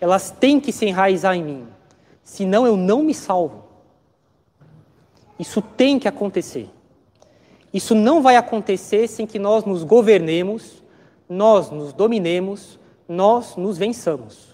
Elas 0.00 0.32
têm 0.32 0.58
que 0.58 0.72
se 0.72 0.86
enraizar 0.86 1.36
em 1.36 1.44
mim. 1.44 1.68
Senão 2.24 2.66
eu 2.66 2.76
não 2.76 3.00
me 3.00 3.14
salvo. 3.14 3.62
Isso 5.38 5.62
tem 5.62 6.00
que 6.00 6.08
acontecer. 6.08 6.68
Isso 7.72 7.94
não 7.94 8.20
vai 8.20 8.34
acontecer 8.34 9.06
sem 9.06 9.24
que 9.24 9.38
nós 9.38 9.64
nos 9.64 9.84
governemos, 9.84 10.82
nós 11.28 11.70
nos 11.70 11.92
dominemos, 11.92 12.76
nós 13.08 13.54
nos 13.54 13.78
vençamos. 13.78 14.48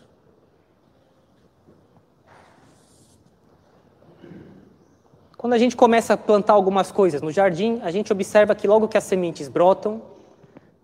Quando 5.36 5.52
a 5.52 5.58
gente 5.58 5.76
começa 5.76 6.14
a 6.14 6.16
plantar 6.16 6.54
algumas 6.54 6.90
coisas 6.90 7.20
no 7.20 7.30
jardim, 7.30 7.78
a 7.82 7.90
gente 7.90 8.10
observa 8.10 8.54
que 8.54 8.66
logo 8.66 8.88
que 8.88 8.96
as 8.96 9.04
sementes 9.04 9.48
brotam, 9.48 10.00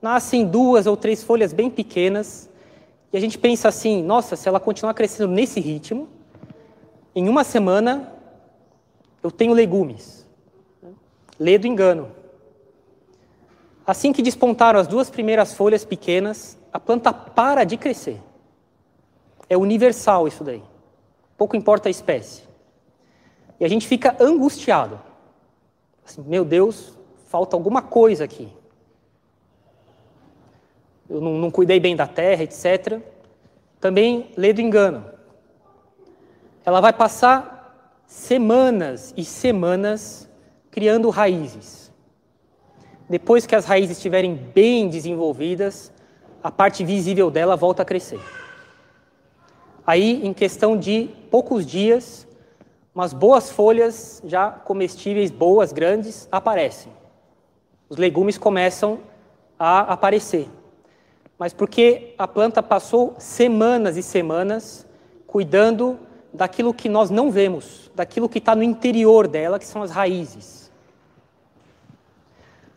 nascem 0.00 0.46
duas 0.46 0.86
ou 0.86 0.96
três 0.96 1.22
folhas 1.22 1.52
bem 1.52 1.70
pequenas, 1.70 2.50
e 3.12 3.16
a 3.16 3.20
gente 3.20 3.38
pensa 3.38 3.68
assim: 3.68 4.02
nossa, 4.02 4.36
se 4.36 4.48
ela 4.48 4.60
continuar 4.60 4.92
crescendo 4.94 5.32
nesse 5.32 5.58
ritmo, 5.58 6.08
em 7.14 7.28
uma 7.28 7.44
semana 7.44 8.12
eu 9.22 9.30
tenho 9.30 9.54
legumes. 9.54 10.26
Lê 11.38 11.56
do 11.56 11.66
engano. 11.66 12.10
Assim 13.86 14.12
que 14.12 14.22
despontaram 14.22 14.78
as 14.78 14.86
duas 14.86 15.10
primeiras 15.10 15.54
folhas 15.54 15.84
pequenas, 15.84 16.58
a 16.72 16.78
planta 16.78 17.12
para 17.12 17.64
de 17.64 17.76
crescer. 17.76 18.20
É 19.48 19.56
universal 19.56 20.28
isso 20.28 20.44
daí. 20.44 20.62
Pouco 21.36 21.56
importa 21.56 21.88
a 21.88 21.90
espécie. 21.90 22.51
E 23.62 23.64
a 23.64 23.68
gente 23.68 23.86
fica 23.86 24.16
angustiado. 24.18 25.00
Assim, 26.04 26.20
meu 26.22 26.44
Deus, 26.44 26.98
falta 27.28 27.54
alguma 27.54 27.80
coisa 27.80 28.24
aqui. 28.24 28.48
Eu 31.08 31.20
não, 31.20 31.34
não 31.34 31.48
cuidei 31.48 31.78
bem 31.78 31.94
da 31.94 32.08
terra, 32.08 32.42
etc. 32.42 33.00
Também 33.80 34.32
lê 34.36 34.52
do 34.52 34.60
engano. 34.60 35.04
Ela 36.64 36.80
vai 36.80 36.92
passar 36.92 38.02
semanas 38.04 39.14
e 39.16 39.24
semanas 39.24 40.28
criando 40.68 41.08
raízes. 41.08 41.92
Depois 43.08 43.46
que 43.46 43.54
as 43.54 43.64
raízes 43.64 43.96
estiverem 43.96 44.34
bem 44.34 44.88
desenvolvidas, 44.88 45.92
a 46.42 46.50
parte 46.50 46.84
visível 46.84 47.30
dela 47.30 47.54
volta 47.54 47.82
a 47.82 47.84
crescer. 47.84 48.20
Aí, 49.86 50.26
em 50.26 50.32
questão 50.32 50.76
de 50.76 51.10
poucos 51.30 51.64
dias, 51.64 52.26
umas 52.94 53.12
boas 53.12 53.50
folhas 53.50 54.22
já 54.24 54.50
comestíveis, 54.50 55.30
boas, 55.30 55.72
grandes, 55.72 56.28
aparecem. 56.30 56.92
Os 57.88 57.96
legumes 57.96 58.38
começam 58.38 59.00
a 59.58 59.80
aparecer. 59.92 60.48
Mas 61.38 61.52
porque 61.52 62.14
a 62.18 62.28
planta 62.28 62.62
passou 62.62 63.14
semanas 63.18 63.96
e 63.96 64.02
semanas 64.02 64.86
cuidando 65.26 65.98
daquilo 66.32 66.72
que 66.72 66.88
nós 66.88 67.10
não 67.10 67.30
vemos, 67.30 67.90
daquilo 67.94 68.28
que 68.28 68.38
está 68.38 68.54
no 68.54 68.62
interior 68.62 69.26
dela, 69.26 69.58
que 69.58 69.66
são 69.66 69.82
as 69.82 69.90
raízes. 69.90 70.70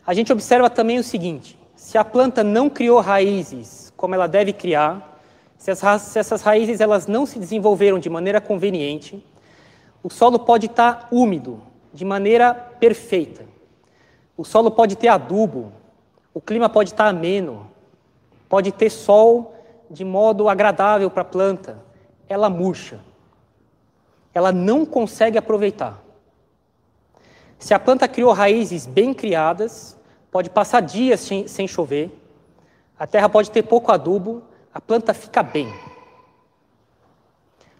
A 0.06 0.14
gente 0.14 0.32
observa 0.32 0.70
também 0.70 0.98
o 0.98 1.04
seguinte: 1.04 1.58
se 1.74 1.98
a 1.98 2.04
planta 2.04 2.42
não 2.42 2.68
criou 2.68 3.00
raízes 3.00 3.92
como 3.96 4.14
ela 4.14 4.26
deve 4.26 4.52
criar, 4.52 5.20
se, 5.56 5.70
as, 5.70 6.02
se 6.02 6.18
essas 6.18 6.42
raízes 6.42 6.80
elas 6.80 7.06
não 7.06 7.24
se 7.24 7.38
desenvolveram 7.38 7.98
de 7.98 8.10
maneira 8.10 8.40
conveniente, 8.40 9.24
o 10.06 10.10
solo 10.10 10.38
pode 10.38 10.66
estar 10.66 10.94
tá 10.94 11.08
úmido 11.10 11.60
de 11.92 12.04
maneira 12.04 12.54
perfeita. 12.54 13.44
O 14.36 14.44
solo 14.44 14.70
pode 14.70 14.94
ter 14.94 15.08
adubo, 15.08 15.72
o 16.32 16.40
clima 16.40 16.68
pode 16.68 16.90
estar 16.90 17.04
tá 17.04 17.10
ameno, 17.10 17.68
pode 18.48 18.70
ter 18.70 18.90
sol 18.90 19.54
de 19.90 20.04
modo 20.04 20.48
agradável 20.48 21.10
para 21.10 21.22
a 21.22 21.24
planta. 21.24 21.78
Ela 22.28 22.48
murcha 22.48 23.00
ela 24.36 24.52
não 24.52 24.84
consegue 24.84 25.38
aproveitar. 25.38 25.98
Se 27.58 27.72
a 27.72 27.78
planta 27.78 28.06
criou 28.06 28.34
raízes 28.34 28.84
bem 28.84 29.14
criadas, 29.14 29.98
pode 30.30 30.50
passar 30.50 30.80
dias 30.80 31.20
sem 31.20 31.66
chover, 31.66 32.10
a 32.98 33.06
terra 33.06 33.30
pode 33.30 33.50
ter 33.50 33.62
pouco 33.62 33.90
adubo, 33.90 34.42
a 34.74 34.78
planta 34.78 35.14
fica 35.14 35.42
bem. 35.42 35.72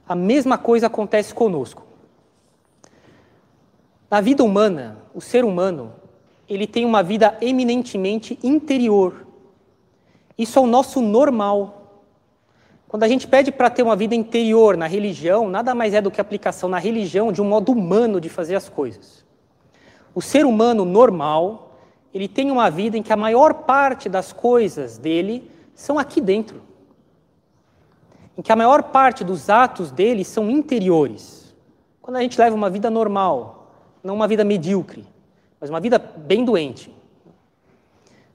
A 0.09 0.15
mesma 0.15 0.57
coisa 0.57 0.87
acontece 0.87 1.35
conosco. 1.35 1.87
Na 4.11 4.21
vida 4.21 4.45
humana, 4.45 4.99
o 5.13 5.21
ser 5.21 5.45
humano, 5.45 5.93
ele 6.49 6.67
tem 6.67 6.85
uma 6.85 7.03
vida 7.03 7.37
eminentemente 7.41 8.39
interior. 8.43 9.27
Isso 10.39 10.59
é 10.59 10.63
o 10.63 10.67
nosso 10.67 11.01
normal. 11.01 12.05
Quando 12.87 13.03
a 13.03 13.09
gente 13.09 13.27
pede 13.27 13.51
para 13.51 13.69
ter 13.69 13.83
uma 13.83 13.97
vida 13.97 14.15
interior 14.15 14.77
na 14.77 14.87
religião, 14.87 15.49
nada 15.49 15.75
mais 15.75 15.93
é 15.93 16.01
do 16.01 16.11
que 16.11 16.21
aplicação 16.21 16.69
na 16.69 16.79
religião 16.79 17.33
de 17.33 17.43
um 17.43 17.45
modo 17.45 17.73
humano 17.73 18.21
de 18.21 18.29
fazer 18.29 18.55
as 18.55 18.69
coisas. 18.69 19.25
O 20.15 20.23
ser 20.23 20.47
humano 20.47 20.85
normal, 20.85 21.77
ele 22.15 22.29
tem 22.29 22.51
uma 22.51 22.71
vida 22.71 22.97
em 22.97 23.03
que 23.03 23.13
a 23.13 23.17
maior 23.17 23.55
parte 23.65 24.09
das 24.09 24.33
coisas 24.33 24.99
dele 24.99 25.51
são 25.75 25.99
aqui 25.99 26.21
dentro. 26.21 26.63
Em 28.39 28.43
que 28.43 28.53
a 28.53 28.57
maior 28.57 28.85
parte 28.85 29.25
dos 29.25 29.51
atos 29.51 29.91
dele 29.91 30.25
são 30.25 30.49
interiores. 30.49 31.55
Quando 32.01 32.19
a 32.19 32.23
gente 32.23 32.39
leva 32.39 32.55
uma 32.55 32.71
vida 32.71 32.89
normal, 32.89 33.56
não 34.07 34.15
uma 34.15 34.29
vida 34.29 34.45
medíocre, 34.45 35.05
mas 35.61 35.69
uma 35.69 35.81
vida 35.81 35.99
bem 35.99 36.45
doente. 36.45 36.95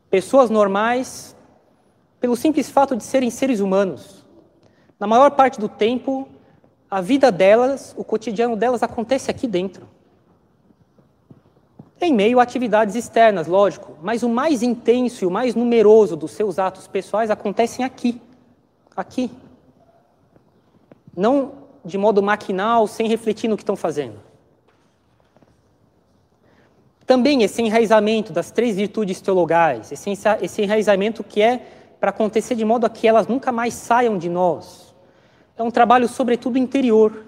Pessoas 0.09 0.49
normais, 0.49 1.35
pelo 2.19 2.35
simples 2.35 2.69
fato 2.69 2.95
de 2.95 3.03
serem 3.03 3.29
seres 3.29 3.61
humanos, 3.61 4.25
na 4.99 5.07
maior 5.07 5.31
parte 5.31 5.59
do 5.59 5.69
tempo, 5.69 6.27
a 6.89 6.99
vida 6.99 7.31
delas, 7.31 7.95
o 7.97 8.03
cotidiano 8.03 8.55
delas 8.55 8.83
acontece 8.83 9.31
aqui 9.31 9.47
dentro. 9.47 9.87
Em 11.99 12.13
meio 12.13 12.39
a 12.39 12.43
atividades 12.43 12.95
externas, 12.95 13.47
lógico, 13.47 13.97
mas 14.01 14.23
o 14.23 14.29
mais 14.29 14.61
intenso 14.61 15.23
e 15.23 15.27
o 15.27 15.31
mais 15.31 15.55
numeroso 15.55 16.15
dos 16.15 16.31
seus 16.31 16.59
atos 16.59 16.87
pessoais 16.87 17.31
acontecem 17.31 17.85
aqui. 17.85 18.19
Aqui. 18.95 19.31
Não 21.15 21.53
de 21.85 21.97
modo 21.97 22.21
maquinal, 22.21 22.87
sem 22.87 23.07
refletir 23.07 23.47
no 23.47 23.55
que 23.55 23.63
estão 23.63 23.75
fazendo. 23.75 24.30
Também 27.11 27.43
esse 27.43 27.61
enraizamento 27.61 28.31
das 28.31 28.51
três 28.51 28.77
virtudes 28.77 29.19
teologais, 29.19 29.91
esse 29.91 30.61
enraizamento 30.61 31.25
que 31.25 31.41
é 31.41 31.61
para 31.99 32.09
acontecer 32.09 32.55
de 32.55 32.63
modo 32.63 32.85
a 32.85 32.89
que 32.89 33.05
elas 33.05 33.27
nunca 33.27 33.51
mais 33.51 33.73
saiam 33.73 34.17
de 34.17 34.29
nós, 34.29 34.95
é 35.57 35.61
um 35.61 35.69
trabalho, 35.69 36.07
sobretudo, 36.07 36.57
interior. 36.57 37.25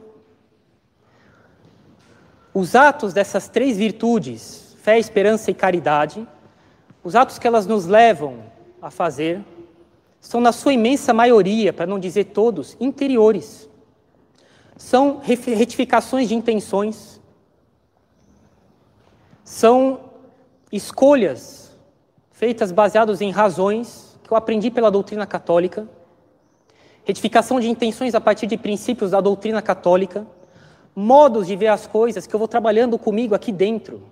Os 2.54 2.76
atos 2.76 3.12
dessas 3.12 3.50
três 3.50 3.76
virtudes, 3.76 4.74
fé, 4.82 4.98
esperança 4.98 5.52
e 5.52 5.54
caridade, 5.54 6.26
os 7.04 7.14
atos 7.14 7.38
que 7.38 7.46
elas 7.46 7.68
nos 7.68 7.86
levam 7.86 8.38
a 8.82 8.90
fazer, 8.90 9.42
são, 10.22 10.40
na 10.40 10.54
sua 10.54 10.72
imensa 10.72 11.14
maioria, 11.14 11.74
para 11.74 11.86
não 11.86 12.00
dizer 12.00 12.28
todos, 12.28 12.78
interiores. 12.80 13.70
São 14.78 15.20
retificações 15.22 16.30
de 16.30 16.36
intenções, 16.36 17.13
são 19.44 20.12
escolhas 20.72 21.76
feitas 22.32 22.72
baseadas 22.72 23.22
em 23.22 23.32
razões 23.32 24.20
que 24.24 24.32
eu 24.32 24.38
aprendi 24.38 24.72
pela 24.72 24.90
doutrina 24.90 25.26
católica 25.26 25.88
retificação 27.04 27.60
de 27.60 27.70
intenções 27.70 28.16
a 28.16 28.22
partir 28.22 28.48
de 28.48 28.58
princípios 28.58 29.12
da 29.12 29.20
doutrina 29.20 29.62
católica, 29.62 30.26
modos 30.96 31.48
de 31.48 31.56
ver 31.56 31.68
as 31.68 31.86
coisas 31.86 32.26
que 32.26 32.34
eu 32.34 32.40
vou 32.40 32.48
trabalhando 32.48 32.98
comigo 32.98 33.36
aqui 33.36 33.52
dentro, 33.52 34.04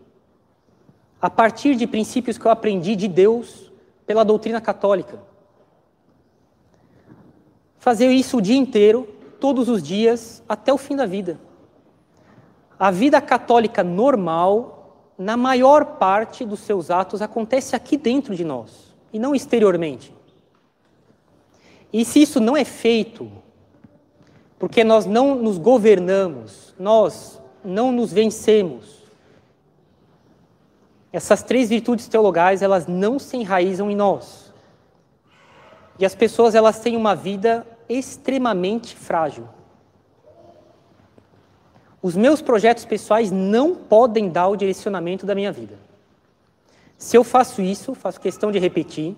a 1.21 1.29
partir 1.29 1.75
de 1.75 1.87
princípios 1.87 2.37
que 2.37 2.45
eu 2.45 2.51
aprendi 2.51 2.95
de 2.95 3.07
Deus 3.07 3.71
pela 4.05 4.25
doutrina 4.25 4.59
católica. 4.59 5.19
Fazer 7.79 8.09
isso 8.09 8.37
o 8.37 8.41
dia 8.41 8.57
inteiro, 8.57 9.07
todos 9.39 9.69
os 9.69 9.81
dias, 9.81 10.43
até 10.47 10.73
o 10.73 10.77
fim 10.77 10.95
da 10.95 11.05
vida. 11.05 11.39
A 12.77 12.91
vida 12.91 13.21
católica 13.21 13.83
normal, 13.83 14.80
na 15.21 15.37
maior 15.37 15.85
parte 15.97 16.43
dos 16.43 16.61
seus 16.61 16.89
atos, 16.89 17.21
acontece 17.21 17.75
aqui 17.75 17.95
dentro 17.95 18.35
de 18.35 18.43
nós 18.43 18.91
e 19.13 19.19
não 19.19 19.35
exteriormente. 19.35 20.11
E 21.93 22.03
se 22.03 22.23
isso 22.23 22.39
não 22.39 22.57
é 22.57 22.65
feito, 22.65 23.31
porque 24.57 24.83
nós 24.83 25.05
não 25.05 25.35
nos 25.35 25.59
governamos, 25.59 26.73
nós 26.79 27.39
não 27.63 27.91
nos 27.91 28.11
vencemos, 28.11 29.01
essas 31.13 31.43
três 31.43 31.69
virtudes 31.69 32.07
teologais, 32.07 32.63
elas 32.63 32.87
não 32.87 33.19
se 33.19 33.37
enraizam 33.37 33.91
em 33.91 33.95
nós. 33.95 34.51
E 35.99 36.05
as 36.05 36.15
pessoas, 36.15 36.55
elas 36.55 36.79
têm 36.79 36.97
uma 36.97 37.13
vida 37.13 37.67
extremamente 37.87 38.95
frágil. 38.95 39.47
Os 42.01 42.15
meus 42.15 42.41
projetos 42.41 42.83
pessoais 42.83 43.31
não 43.31 43.75
podem 43.75 44.29
dar 44.29 44.47
o 44.47 44.55
direcionamento 44.55 45.25
da 45.25 45.35
minha 45.35 45.51
vida. 45.51 45.77
Se 46.97 47.15
eu 47.17 47.23
faço 47.23 47.61
isso, 47.61 47.93
faço 47.93 48.19
questão 48.19 48.51
de 48.51 48.59
repetir, 48.59 49.15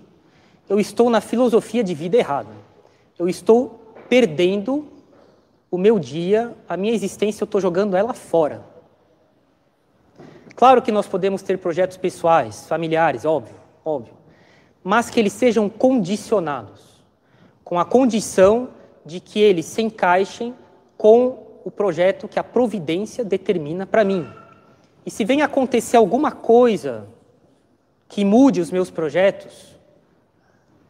eu 0.69 0.79
estou 0.79 1.09
na 1.09 1.21
filosofia 1.21 1.83
de 1.83 1.93
vida 1.93 2.17
errada. 2.17 2.51
Eu 3.17 3.29
estou 3.29 3.93
perdendo 4.09 4.87
o 5.69 5.77
meu 5.77 5.97
dia, 5.97 6.55
a 6.67 6.77
minha 6.77 6.93
existência, 6.93 7.43
eu 7.43 7.45
estou 7.45 7.59
jogando 7.59 7.95
ela 7.95 8.13
fora. 8.13 8.63
Claro 10.55 10.81
que 10.81 10.91
nós 10.91 11.07
podemos 11.07 11.41
ter 11.41 11.57
projetos 11.57 11.97
pessoais, 11.97 12.67
familiares, 12.67 13.25
óbvio, 13.25 13.55
óbvio, 13.83 14.13
mas 14.83 15.09
que 15.09 15.19
eles 15.19 15.33
sejam 15.33 15.67
condicionados, 15.67 17.03
com 17.63 17.79
a 17.79 17.85
condição 17.85 18.69
de 19.05 19.19
que 19.19 19.39
eles 19.39 19.65
se 19.65 19.81
encaixem 19.81 20.53
com 20.97 21.42
o 21.63 21.71
projeto 21.71 22.27
que 22.27 22.39
a 22.39 22.43
providência 22.43 23.23
determina 23.23 23.85
para 23.85 24.03
mim. 24.03 24.27
E 25.05 25.11
se 25.11 25.25
vem 25.25 25.41
acontecer 25.41 25.97
alguma 25.97 26.31
coisa 26.31 27.07
que 28.07 28.23
mude 28.23 28.61
os 28.61 28.71
meus 28.71 28.89
projetos, 28.89 29.75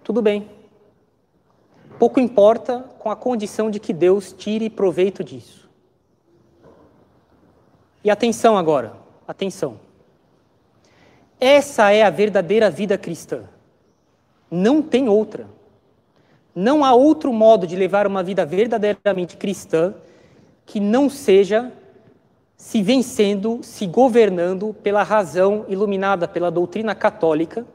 tudo 0.03 0.22
bem. 0.22 0.50
Pouco 1.98 2.20
importa 2.20 2.80
com 3.00 3.10
a 3.10 3.15
condição 3.15 3.70
de 3.70 3.80
que 3.80 3.94
Deus 3.94 4.34
tire 4.34 4.70
proveito 4.70 5.24
disso. 5.24 5.70
E 8.03 8.10
atenção 8.10 8.58
agora, 8.58 8.94
atenção. 9.27 9.80
Essa 11.39 11.92
é 11.92 12.03
a 12.03 12.10
verdadeira 12.10 12.70
vida 12.70 12.98
cristã. 12.98 13.44
Não 14.50 14.82
tem 14.82 15.08
outra. 15.08 15.48
Não 16.53 16.84
há 16.84 16.94
outro 16.94 17.32
modo 17.32 17.65
de 17.65 17.75
levar 17.75 18.06
uma 18.06 18.22
vida 18.22 18.46
verdadeiramente 18.46 19.38
cristã 19.38 19.94
que 20.65 20.79
não 20.79 21.10
seja 21.10 21.72
se 22.55 22.82
vencendo, 22.82 23.60
se 23.62 23.86
governando 23.86 24.74
pela 24.82 25.03
razão 25.03 25.65
iluminada 25.67 26.27
pela 26.27 26.50
doutrina 26.50 26.96
católica, 26.96 27.65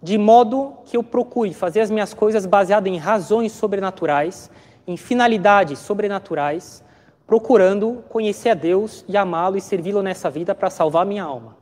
de 0.00 0.16
modo 0.16 0.74
que 0.84 0.96
eu 0.96 1.02
procure 1.02 1.52
fazer 1.52 1.80
as 1.80 1.90
minhas 1.90 2.14
coisas 2.14 2.46
baseadas 2.46 2.92
em 2.92 2.96
razões 2.96 3.52
sobrenaturais, 3.52 4.50
em 4.86 4.96
finalidades 4.96 5.78
sobrenaturais, 5.80 6.82
procurando 7.26 8.04
conhecer 8.08 8.50
a 8.50 8.54
Deus 8.54 9.04
e 9.08 9.16
amá-lo 9.16 9.56
e 9.56 9.60
servi-lo 9.60 10.02
nessa 10.02 10.30
vida 10.30 10.54
para 10.54 10.70
salvar 10.70 11.06
minha 11.06 11.24
alma. 11.24 11.56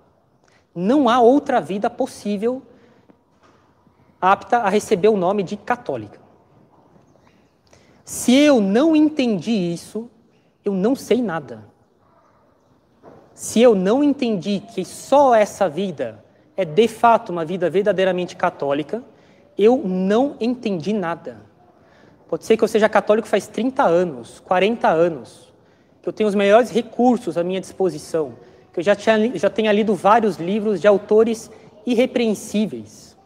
Não 0.74 1.08
há 1.08 1.20
outra 1.20 1.60
vida 1.60 1.88
possível 1.88 2.62
apta 4.20 4.58
a 4.58 4.68
receber 4.68 5.08
o 5.08 5.16
nome 5.16 5.42
de 5.42 5.56
católica. 5.56 6.19
Se 8.10 8.34
eu 8.34 8.60
não 8.60 8.96
entendi 8.96 9.52
isso, 9.52 10.10
eu 10.64 10.74
não 10.74 10.96
sei 10.96 11.22
nada. 11.22 11.64
Se 13.32 13.62
eu 13.62 13.72
não 13.72 14.02
entendi 14.02 14.58
que 14.74 14.84
só 14.84 15.32
essa 15.32 15.68
vida 15.68 16.24
é 16.56 16.64
de 16.64 16.88
fato 16.88 17.30
uma 17.30 17.44
vida 17.44 17.70
verdadeiramente 17.70 18.34
católica, 18.34 19.00
eu 19.56 19.80
não 19.84 20.34
entendi 20.40 20.92
nada. 20.92 21.40
Pode 22.28 22.44
ser 22.44 22.56
que 22.56 22.64
eu 22.64 22.68
seja 22.68 22.88
católico 22.88 23.28
faz 23.28 23.46
30 23.46 23.84
anos, 23.84 24.40
40 24.40 24.88
anos, 24.88 25.54
que 26.02 26.08
eu 26.08 26.12
tenho 26.12 26.28
os 26.28 26.34
melhores 26.34 26.70
recursos 26.70 27.38
à 27.38 27.44
minha 27.44 27.60
disposição, 27.60 28.34
que 28.72 28.80
eu 28.80 28.82
já, 28.82 28.96
tinha, 28.96 29.38
já 29.38 29.48
tenha 29.48 29.70
lido 29.70 29.94
vários 29.94 30.36
livros 30.36 30.80
de 30.80 30.88
autores 30.88 31.48
irrepreensíveis. 31.86 33.16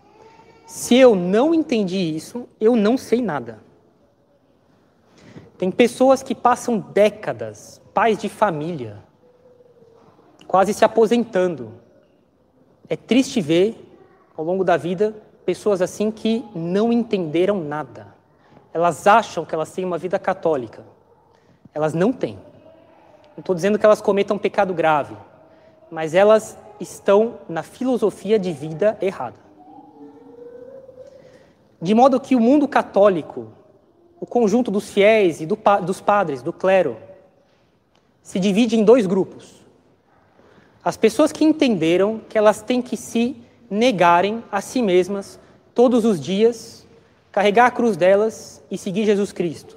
Se 0.66 0.94
eu 0.94 1.16
não 1.16 1.54
entendi 1.54 1.96
isso, 1.96 2.46
eu 2.60 2.76
não 2.76 2.98
sei 2.98 3.22
nada. 3.22 3.63
Tem 5.64 5.70
pessoas 5.70 6.22
que 6.22 6.34
passam 6.34 6.78
décadas, 6.78 7.80
pais 7.94 8.18
de 8.18 8.28
família, 8.28 8.98
quase 10.46 10.74
se 10.74 10.84
aposentando. 10.84 11.72
É 12.86 12.96
triste 12.96 13.40
ver, 13.40 13.74
ao 14.36 14.44
longo 14.44 14.62
da 14.62 14.76
vida, 14.76 15.16
pessoas 15.46 15.80
assim 15.80 16.10
que 16.10 16.44
não 16.54 16.92
entenderam 16.92 17.64
nada. 17.64 18.08
Elas 18.74 19.06
acham 19.06 19.42
que 19.42 19.54
elas 19.54 19.72
têm 19.72 19.86
uma 19.86 19.96
vida 19.96 20.18
católica. 20.18 20.84
Elas 21.72 21.94
não 21.94 22.12
têm. 22.12 22.34
Não 23.34 23.38
estou 23.38 23.54
dizendo 23.54 23.78
que 23.78 23.86
elas 23.86 24.02
cometam 24.02 24.36
pecado 24.36 24.74
grave, 24.74 25.16
mas 25.90 26.12
elas 26.12 26.58
estão 26.78 27.38
na 27.48 27.62
filosofia 27.62 28.38
de 28.38 28.52
vida 28.52 28.98
errada. 29.00 29.38
De 31.80 31.94
modo 31.94 32.20
que 32.20 32.36
o 32.36 32.40
mundo 32.40 32.68
católico 32.68 33.63
o 34.24 34.26
conjunto 34.26 34.70
dos 34.70 34.88
fiéis 34.88 35.42
e 35.42 35.44
do, 35.44 35.58
dos 35.82 36.00
padres, 36.00 36.40
do 36.40 36.50
clero, 36.50 36.96
se 38.22 38.40
divide 38.40 38.74
em 38.74 38.82
dois 38.82 39.04
grupos. 39.04 39.62
As 40.82 40.96
pessoas 40.96 41.30
que 41.30 41.44
entenderam 41.44 42.22
que 42.26 42.38
elas 42.38 42.62
têm 42.62 42.80
que 42.80 42.96
se 42.96 43.36
negarem 43.68 44.42
a 44.50 44.62
si 44.62 44.80
mesmas 44.80 45.38
todos 45.74 46.06
os 46.06 46.18
dias, 46.18 46.86
carregar 47.30 47.66
a 47.66 47.70
cruz 47.70 47.98
delas 47.98 48.64
e 48.70 48.78
seguir 48.78 49.04
Jesus 49.04 49.30
Cristo. 49.30 49.76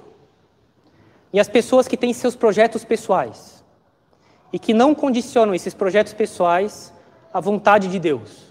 E 1.30 1.38
as 1.38 1.48
pessoas 1.50 1.86
que 1.86 1.98
têm 1.98 2.14
seus 2.14 2.34
projetos 2.34 2.86
pessoais 2.86 3.62
e 4.50 4.58
que 4.58 4.72
não 4.72 4.94
condicionam 4.94 5.54
esses 5.54 5.74
projetos 5.74 6.14
pessoais 6.14 6.90
à 7.34 7.38
vontade 7.38 7.88
de 7.88 7.98
Deus. 7.98 8.50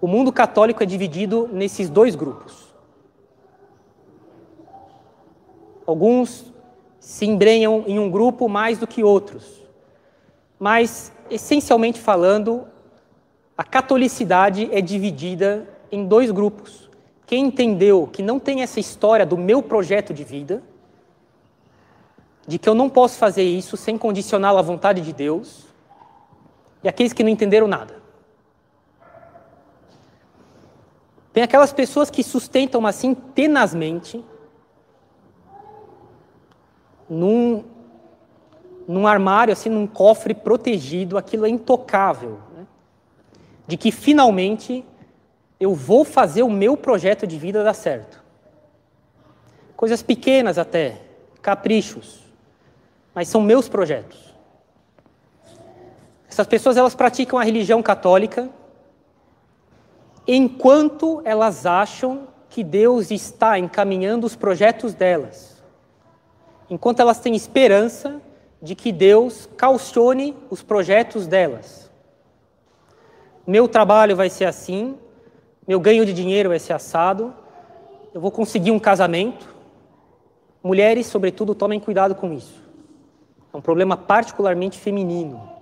O 0.00 0.06
mundo 0.06 0.32
católico 0.32 0.82
é 0.82 0.86
dividido 0.86 1.50
nesses 1.52 1.90
dois 1.90 2.14
grupos. 2.14 2.63
Alguns 5.86 6.52
se 6.98 7.26
embrenham 7.26 7.84
em 7.86 7.98
um 7.98 8.10
grupo 8.10 8.48
mais 8.48 8.78
do 8.78 8.86
que 8.86 9.04
outros. 9.04 9.60
Mas, 10.58 11.12
essencialmente 11.30 12.00
falando, 12.00 12.66
a 13.56 13.62
catolicidade 13.62 14.68
é 14.72 14.80
dividida 14.80 15.68
em 15.92 16.06
dois 16.06 16.30
grupos. 16.30 16.88
Quem 17.26 17.46
entendeu 17.46 18.08
que 18.10 18.22
não 18.22 18.38
tem 18.38 18.62
essa 18.62 18.80
história 18.80 19.26
do 19.26 19.36
meu 19.36 19.62
projeto 19.62 20.14
de 20.14 20.24
vida, 20.24 20.62
de 22.46 22.58
que 22.58 22.68
eu 22.68 22.74
não 22.74 22.88
posso 22.88 23.18
fazer 23.18 23.42
isso 23.42 23.76
sem 23.76 23.96
condicioná-lo 23.96 24.58
à 24.58 24.62
vontade 24.62 25.00
de 25.00 25.12
Deus, 25.12 25.64
e 26.82 26.88
aqueles 26.88 27.12
que 27.12 27.22
não 27.22 27.30
entenderam 27.30 27.66
nada. 27.66 28.02
Tem 31.32 31.42
aquelas 31.42 31.72
pessoas 31.72 32.10
que 32.10 32.22
sustentam 32.22 32.86
assim 32.86 33.14
tenazmente 33.14 34.24
num, 37.08 37.64
num 38.86 39.06
armário, 39.06 39.52
assim, 39.52 39.68
num 39.68 39.86
cofre 39.86 40.34
protegido, 40.34 41.18
aquilo 41.18 41.46
é 41.46 41.48
intocável. 41.48 42.38
Né? 42.56 42.66
De 43.66 43.76
que 43.76 43.90
finalmente 43.90 44.84
eu 45.58 45.74
vou 45.74 46.04
fazer 46.04 46.42
o 46.42 46.50
meu 46.50 46.76
projeto 46.76 47.26
de 47.26 47.38
vida 47.38 47.64
dar 47.64 47.74
certo. 47.74 48.22
Coisas 49.76 50.02
pequenas 50.02 50.58
até, 50.58 51.00
caprichos, 51.42 52.20
mas 53.14 53.28
são 53.28 53.40
meus 53.40 53.68
projetos. 53.68 54.34
Essas 56.28 56.46
pessoas 56.46 56.76
elas 56.76 56.94
praticam 56.94 57.38
a 57.38 57.44
religião 57.44 57.82
católica 57.82 58.50
enquanto 60.26 61.20
elas 61.24 61.66
acham 61.66 62.28
que 62.48 62.64
Deus 62.64 63.10
está 63.10 63.58
encaminhando 63.58 64.26
os 64.26 64.34
projetos 64.34 64.94
delas 64.94 65.53
enquanto 66.68 67.00
elas 67.00 67.18
têm 67.20 67.34
esperança 67.34 68.20
de 68.60 68.74
que 68.74 68.90
Deus 68.90 69.48
calcione 69.56 70.36
os 70.50 70.62
projetos 70.62 71.26
delas. 71.26 71.90
Meu 73.46 73.68
trabalho 73.68 74.16
vai 74.16 74.30
ser 74.30 74.46
assim, 74.46 74.96
meu 75.66 75.78
ganho 75.78 76.06
de 76.06 76.12
dinheiro 76.12 76.48
vai 76.48 76.58
ser 76.58 76.72
assado, 76.72 77.34
eu 78.12 78.20
vou 78.20 78.30
conseguir 78.30 78.70
um 78.70 78.78
casamento. 78.78 79.52
Mulheres, 80.62 81.06
sobretudo, 81.06 81.54
tomem 81.54 81.80
cuidado 81.80 82.14
com 82.14 82.32
isso. 82.32 82.62
É 83.52 83.56
um 83.56 83.60
problema 83.60 83.96
particularmente 83.96 84.78
feminino. 84.78 85.54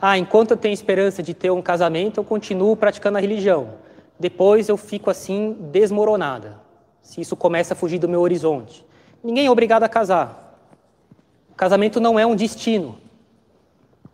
Ah, 0.00 0.16
enquanto 0.16 0.52
eu 0.52 0.56
tenho 0.56 0.72
esperança 0.72 1.22
de 1.22 1.34
ter 1.34 1.50
um 1.50 1.60
casamento, 1.60 2.20
eu 2.20 2.24
continuo 2.24 2.76
praticando 2.76 3.18
a 3.18 3.20
religião. 3.20 3.74
Depois 4.18 4.68
eu 4.68 4.76
fico 4.76 5.10
assim 5.10 5.56
desmoronada, 5.58 6.60
se 7.02 7.20
isso 7.20 7.36
começa 7.36 7.74
a 7.74 7.76
fugir 7.76 7.98
do 7.98 8.08
meu 8.08 8.20
horizonte. 8.20 8.85
Ninguém 9.26 9.46
é 9.46 9.50
obrigado 9.50 9.82
a 9.82 9.88
casar. 9.88 10.56
O 11.50 11.54
casamento 11.56 11.98
não 11.98 12.16
é 12.16 12.24
um 12.24 12.36
destino. 12.36 12.96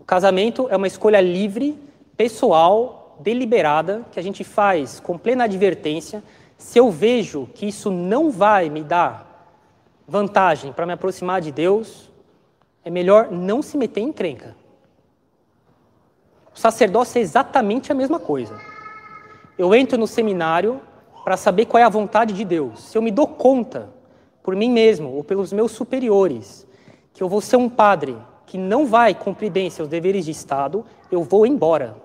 O 0.00 0.04
casamento 0.04 0.68
é 0.70 0.76
uma 0.76 0.86
escolha 0.86 1.20
livre, 1.20 1.78
pessoal, 2.16 3.18
deliberada, 3.20 4.06
que 4.10 4.18
a 4.18 4.22
gente 4.22 4.42
faz 4.42 5.00
com 5.00 5.18
plena 5.18 5.44
advertência, 5.44 6.24
se 6.56 6.78
eu 6.78 6.90
vejo 6.90 7.46
que 7.54 7.66
isso 7.66 7.90
não 7.90 8.30
vai 8.30 8.70
me 8.70 8.82
dar 8.82 9.54
vantagem 10.08 10.72
para 10.72 10.86
me 10.86 10.94
aproximar 10.94 11.42
de 11.42 11.52
Deus, 11.52 12.10
é 12.82 12.88
melhor 12.88 13.30
não 13.30 13.60
se 13.60 13.76
meter 13.76 14.00
em 14.00 14.12
crenca. 14.14 14.56
O 16.54 16.58
sacerdócio 16.58 17.18
é 17.18 17.20
exatamente 17.20 17.92
a 17.92 17.94
mesma 17.94 18.18
coisa. 18.18 18.58
Eu 19.58 19.74
entro 19.74 19.98
no 19.98 20.06
seminário 20.06 20.80
para 21.22 21.36
saber 21.36 21.66
qual 21.66 21.82
é 21.82 21.84
a 21.84 21.90
vontade 21.90 22.32
de 22.32 22.46
Deus. 22.46 22.80
Se 22.84 22.96
eu 22.96 23.02
me 23.02 23.10
dou 23.10 23.26
conta, 23.26 23.90
por 24.42 24.56
mim 24.56 24.70
mesmo 24.70 25.14
ou 25.14 25.22
pelos 25.22 25.52
meus 25.52 25.72
superiores, 25.72 26.66
que 27.12 27.22
eu 27.22 27.28
vou 27.28 27.40
ser 27.40 27.56
um 27.56 27.68
padre 27.68 28.16
que 28.46 28.58
não 28.58 28.86
vai 28.86 29.14
cumprir 29.14 29.50
bem 29.50 29.70
seus 29.70 29.88
deveres 29.88 30.24
de 30.24 30.30
Estado, 30.30 30.84
eu 31.10 31.22
vou 31.22 31.46
embora. 31.46 31.96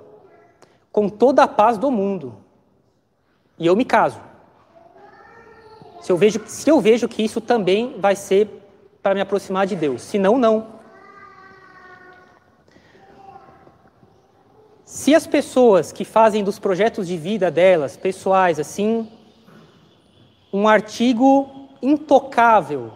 Com 0.91 1.09
toda 1.09 1.43
a 1.43 1.47
paz 1.47 1.77
do 1.77 1.91
mundo. 1.91 2.35
E 3.59 3.65
eu 3.65 3.75
me 3.75 3.83
caso. 3.83 4.19
Se 6.01 6.11
eu 6.11 6.17
vejo, 6.17 6.41
se 6.45 6.69
eu 6.69 6.79
vejo 6.79 7.07
que 7.07 7.23
isso 7.23 7.41
também 7.41 7.99
vai 7.99 8.15
ser 8.15 8.47
para 9.01 9.15
me 9.15 9.21
aproximar 9.21 9.65
de 9.65 9.75
Deus. 9.75 10.01
Se 10.01 10.17
não, 10.17 10.37
não. 10.37 10.77
Se 14.85 15.13
as 15.13 15.27
pessoas 15.27 15.91
que 15.91 16.05
fazem 16.05 16.43
dos 16.43 16.59
projetos 16.59 17.07
de 17.07 17.17
vida 17.17 17.51
delas, 17.51 17.97
pessoais, 17.97 18.57
assim, 18.57 19.11
um 20.53 20.67
artigo 20.67 21.66
intocável 21.81 22.91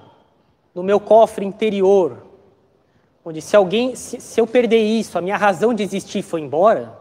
no 0.74 0.84
meu 0.84 1.00
cofre 1.00 1.46
interior, 1.46 2.26
onde 3.24 3.42
se 3.42 3.56
alguém, 3.56 3.96
se, 3.96 4.20
se 4.20 4.40
eu 4.40 4.48
perder 4.48 4.82
isso, 4.82 5.18
a 5.18 5.22
minha 5.22 5.38
razão 5.38 5.74
de 5.74 5.84
existir 5.84 6.22
foi 6.22 6.42
embora, 6.42 7.00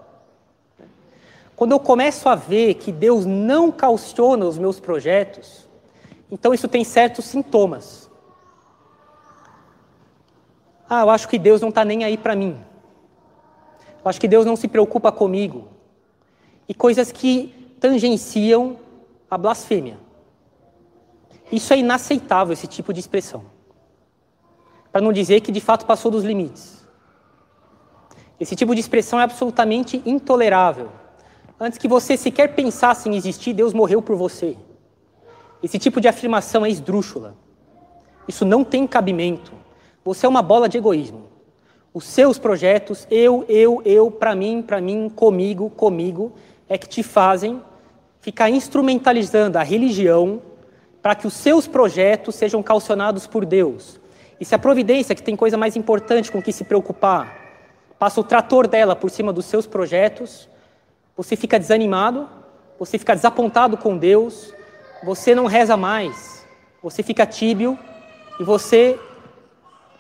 quando 1.57 1.73
eu 1.73 1.81
começo 1.81 2.29
a 2.29 2.35
ver 2.35 2.75
que 2.75 2.90
Deus 2.90 3.27
não 3.27 3.71
calciona 3.71 4.47
os 4.47 4.57
meus 4.57 4.81
projetos, 4.81 5.69
então 6.31 6.55
isso 6.55 6.66
tem 6.66 6.85
certos 6.85 7.27
sintomas. 7.27 8.11
Ah, 10.88 11.03
eu 11.03 11.11
acho 11.11 11.29
que 11.29 11.38
Deus 11.38 11.61
não 11.61 11.69
está 11.69 11.85
nem 11.85 12.03
aí 12.03 12.16
para 12.16 12.35
mim. 12.35 12.59
Eu 14.03 14.09
acho 14.09 14.21
que 14.21 14.27
Deus 14.27 14.47
não 14.47 14.57
se 14.57 14.66
preocupa 14.66 15.12
comigo. 15.12 15.69
E 16.69 16.73
coisas 16.73 17.12
que 17.12 17.77
tangenciam 17.79 18.79
a 19.31 19.37
blasfêmia. 19.37 19.99
Isso 21.51 21.73
é 21.73 21.79
inaceitável, 21.79 22.53
esse 22.53 22.67
tipo 22.67 22.93
de 22.93 23.01
expressão 23.01 23.45
para 24.93 25.01
não 25.01 25.13
dizer 25.13 25.41
que 25.41 25.53
de 25.53 25.61
fato 25.61 25.87
passou 25.87 26.11
dos 26.11 26.25
limites. 26.25 26.85
Esse 28.39 28.57
tipo 28.57 28.75
de 28.75 28.81
expressão 28.81 29.21
é 29.21 29.23
absolutamente 29.23 30.03
intolerável. 30.05 30.89
Antes 31.59 31.79
que 31.79 31.87
você 31.87 32.17
sequer 32.17 32.55
pensasse 32.55 33.09
em 33.09 33.15
existir, 33.15 33.53
Deus 33.53 33.75
morreu 33.75 34.01
por 34.01 34.17
você. 34.17 34.57
Esse 35.63 35.79
tipo 35.79 36.01
de 36.01 36.09
afirmação 36.09 36.65
é 36.65 36.71
esdrúxula. 36.71 37.37
Isso 38.27 38.45
não 38.45 38.65
tem 38.65 38.87
cabimento. 38.87 39.53
Você 40.05 40.25
é 40.25 40.29
uma 40.29 40.43
bola 40.43 40.69
de 40.69 40.79
egoísmo. 40.79 41.29
Os 41.93 42.05
seus 42.05 42.39
projetos, 42.39 43.07
eu, 43.11 43.45
eu, 43.49 43.83
eu, 43.85 44.11
para 44.11 44.35
mim, 44.35 44.63
para 44.63 44.81
mim, 44.81 45.11
comigo, 45.11 45.69
comigo, 45.69 46.33
é 46.69 46.79
que 46.79 46.89
te 46.89 47.03
fazem 47.03 47.63
ficar 48.21 48.49
instrumentalizando 48.49 49.59
a 49.59 49.63
religião 49.63 50.41
para 51.03 51.15
que 51.15 51.27
os 51.27 51.35
seus 51.35 51.67
projetos 51.67 52.35
sejam 52.35 52.63
calcionados 52.63 53.27
por 53.27 53.45
Deus, 53.45 54.01
e 54.41 54.45
se 54.45 54.55
a 54.55 54.59
providência, 54.59 55.15
que 55.15 55.23
tem 55.23 55.37
coisa 55.37 55.59
mais 55.59 55.77
importante 55.77 56.33
com 56.33 56.41
que 56.41 56.53
se 56.53 56.65
preocupar, 56.65 57.37
passa 57.99 58.21
o 58.21 58.25
trator 58.25 58.67
dela 58.67 58.97
por 58.97 59.11
cima 59.11 59.35
dos 59.35 59.45
seus 59.45 59.67
projetos, 59.67 60.49
você 61.15 61.37
fica 61.37 61.59
desanimado, 61.59 62.27
você 62.79 62.99
fica 62.99 63.15
desapontado 63.15 63.77
com 63.77 63.99
Deus, 63.99 64.55
você 65.05 65.35
não 65.35 65.45
reza 65.45 65.77
mais, 65.77 66.47
você 66.83 67.03
fica 67.03 67.27
tíbio 67.27 67.79
e 68.39 68.45
você, 68.45 68.99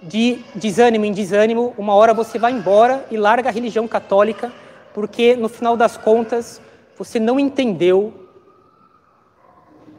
de 0.02 0.42
desânimo 0.54 1.04
em 1.04 1.12
desânimo, 1.12 1.74
uma 1.76 1.94
hora 1.94 2.14
você 2.14 2.38
vai 2.38 2.52
embora 2.52 3.04
e 3.10 3.18
larga 3.18 3.50
a 3.50 3.52
religião 3.52 3.86
católica, 3.86 4.50
porque 4.94 5.36
no 5.36 5.50
final 5.50 5.76
das 5.76 5.98
contas 5.98 6.62
você 6.96 7.20
não 7.20 7.38
entendeu 7.38 8.14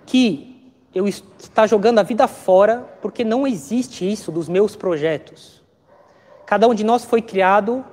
que 0.08 0.51
eu 0.94 1.08
estar 1.08 1.68
jogando 1.68 2.00
a 2.00 2.04
vida 2.04 2.28
fora, 2.28 2.86
porque 3.02 3.24
não 3.24 3.48
existe 3.48 4.10
isso 4.10 4.32
dos 4.32 4.50
meus 4.50 4.76
projetos. 4.76 5.62
Cada 6.46 6.68
um 6.68 6.74
de 6.74 6.84
nós 6.84 7.06
foi 7.06 7.22
criado 7.22 7.86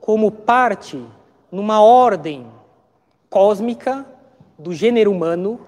como 0.00 0.30
parte 0.30 1.04
numa 1.52 1.82
ordem 1.82 2.46
cósmica 3.28 4.06
do 4.58 4.72
gênero 4.72 5.12
humano, 5.12 5.60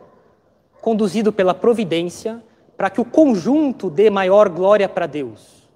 conduzido 0.80 1.32
pela 1.32 1.52
providência, 1.52 2.42
para 2.76 2.88
que 2.88 3.00
o 3.00 3.04
conjunto 3.04 3.90
dê 3.90 4.08
maior 4.08 4.48
glória 4.48 4.88
para 4.88 5.06
Deus. 5.06 5.68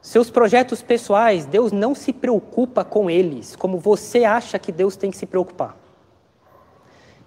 Seus 0.00 0.30
projetos 0.30 0.82
pessoais, 0.82 1.46
Deus 1.46 1.72
não 1.72 1.94
se 1.94 2.12
preocupa 2.12 2.84
com 2.84 3.10
eles, 3.10 3.56
como 3.56 3.78
você 3.78 4.24
acha 4.24 4.58
que 4.58 4.70
Deus 4.70 4.96
tem 4.96 5.10
que 5.10 5.16
se 5.16 5.26
preocupar. 5.26 5.83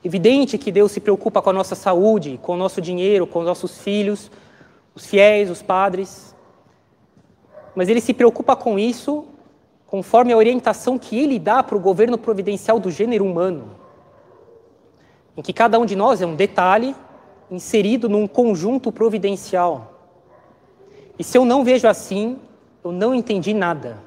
Evidente 0.07 0.57
que 0.57 0.71
Deus 0.71 0.93
se 0.93 1.01
preocupa 1.01 1.41
com 1.41 1.49
a 1.49 1.53
nossa 1.53 1.75
saúde, 1.75 2.39
com 2.41 2.53
o 2.53 2.55
nosso 2.55 2.79
dinheiro, 2.79 3.27
com 3.27 3.39
os 3.39 3.45
nossos 3.45 3.79
filhos, 3.79 4.31
os 4.95 5.05
fiéis, 5.05 5.51
os 5.51 5.61
padres. 5.61 6.33
Mas 7.75 7.89
Ele 7.89 7.99
se 7.99 8.13
preocupa 8.13 8.55
com 8.55 8.79
isso 8.79 9.25
conforme 9.85 10.31
a 10.31 10.37
orientação 10.37 10.97
que 10.97 11.19
Ele 11.19 11.37
dá 11.37 11.61
para 11.61 11.75
o 11.75 11.79
governo 11.81 12.17
providencial 12.17 12.79
do 12.79 12.89
gênero 12.89 13.25
humano, 13.25 13.71
em 15.35 15.41
que 15.41 15.51
cada 15.51 15.77
um 15.77 15.85
de 15.85 15.93
nós 15.93 16.21
é 16.21 16.25
um 16.25 16.37
detalhe 16.37 16.95
inserido 17.51 18.07
num 18.07 18.27
conjunto 18.27 18.93
providencial. 18.93 19.93
E 21.19 21.23
se 21.23 21.37
eu 21.37 21.43
não 21.43 21.65
vejo 21.65 21.85
assim, 21.85 22.39
eu 22.81 22.93
não 22.93 23.13
entendi 23.13 23.53
nada. 23.53 24.01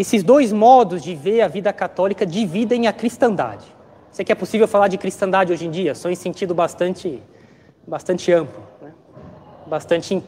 Esses 0.00 0.22
dois 0.22 0.50
modos 0.50 1.02
de 1.02 1.14
ver 1.14 1.42
a 1.42 1.48
vida 1.48 1.70
católica 1.74 2.24
dividem 2.24 2.86
a 2.86 2.92
cristandade. 2.92 3.66
Sei 4.10 4.24
que 4.24 4.32
é 4.32 4.34
possível 4.34 4.66
falar 4.66 4.88
de 4.88 4.96
cristandade 4.96 5.52
hoje 5.52 5.66
em 5.66 5.70
dia, 5.70 5.94
só 5.94 6.08
em 6.08 6.14
sentido 6.14 6.54
bastante, 6.54 7.22
bastante 7.86 8.32
amplo, 8.32 8.62
né? 8.80 8.94
bastante 9.66 10.22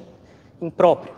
impróprio. 0.60 1.14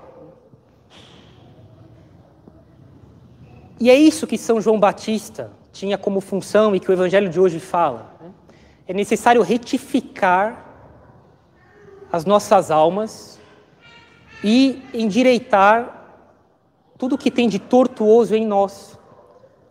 E 3.81 3.91
é 3.91 3.97
isso 3.97 4.25
que 4.25 4.39
São 4.39 4.61
João 4.61 4.79
Batista 4.79 5.51
tinha 5.73 5.99
como 5.99 6.21
função 6.21 6.77
e 6.77 6.79
que 6.79 6.89
o 6.89 6.93
Evangelho 6.93 7.29
de 7.29 7.41
hoje 7.41 7.59
fala. 7.59 8.15
Né? 8.21 8.31
É 8.87 8.95
necessário 8.95 9.43
retificar 9.43 10.65
as 12.13 12.25
nossas 12.25 12.71
almas 12.71 13.41
e 14.45 14.81
endireitar 14.95 16.04
tudo 16.99 17.19
que 17.19 17.31
tem 17.31 17.49
de 17.49 17.59
tortuoso 17.59 18.35
em 18.35 18.47
nós. 18.47 18.99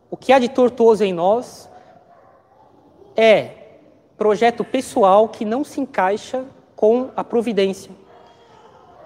O 0.09 0.17
que 0.17 0.31
há 0.31 0.39
de 0.39 0.49
tortuoso 0.49 1.03
em 1.03 1.13
nós 1.13 1.69
é 3.15 3.51
projeto 4.17 4.63
pessoal 4.63 5.27
que 5.27 5.45
não 5.45 5.63
se 5.63 5.81
encaixa 5.81 6.45
com 6.75 7.09
a 7.15 7.23
providência. 7.23 7.91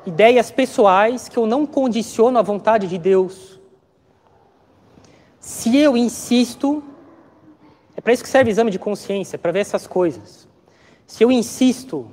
Ideias 0.05 0.51
pessoais 0.51 1.27
que 1.27 1.37
eu 1.37 1.45
não 1.45 1.65
condiciono 1.65 2.37
à 2.37 2.41
vontade 2.41 2.87
de 2.87 2.97
Deus. 2.97 3.59
Se 5.39 5.77
eu 5.77 5.95
insisto, 5.95 6.83
é 7.95 8.01
para 8.01 8.13
isso 8.13 8.23
que 8.23 8.29
serve 8.29 8.49
o 8.49 8.51
exame 8.51 8.71
de 8.71 8.79
consciência, 8.79 9.37
para 9.37 9.51
ver 9.51 9.59
essas 9.59 9.87
coisas. 9.87 10.47
Se 11.05 11.23
eu 11.23 11.31
insisto 11.31 12.09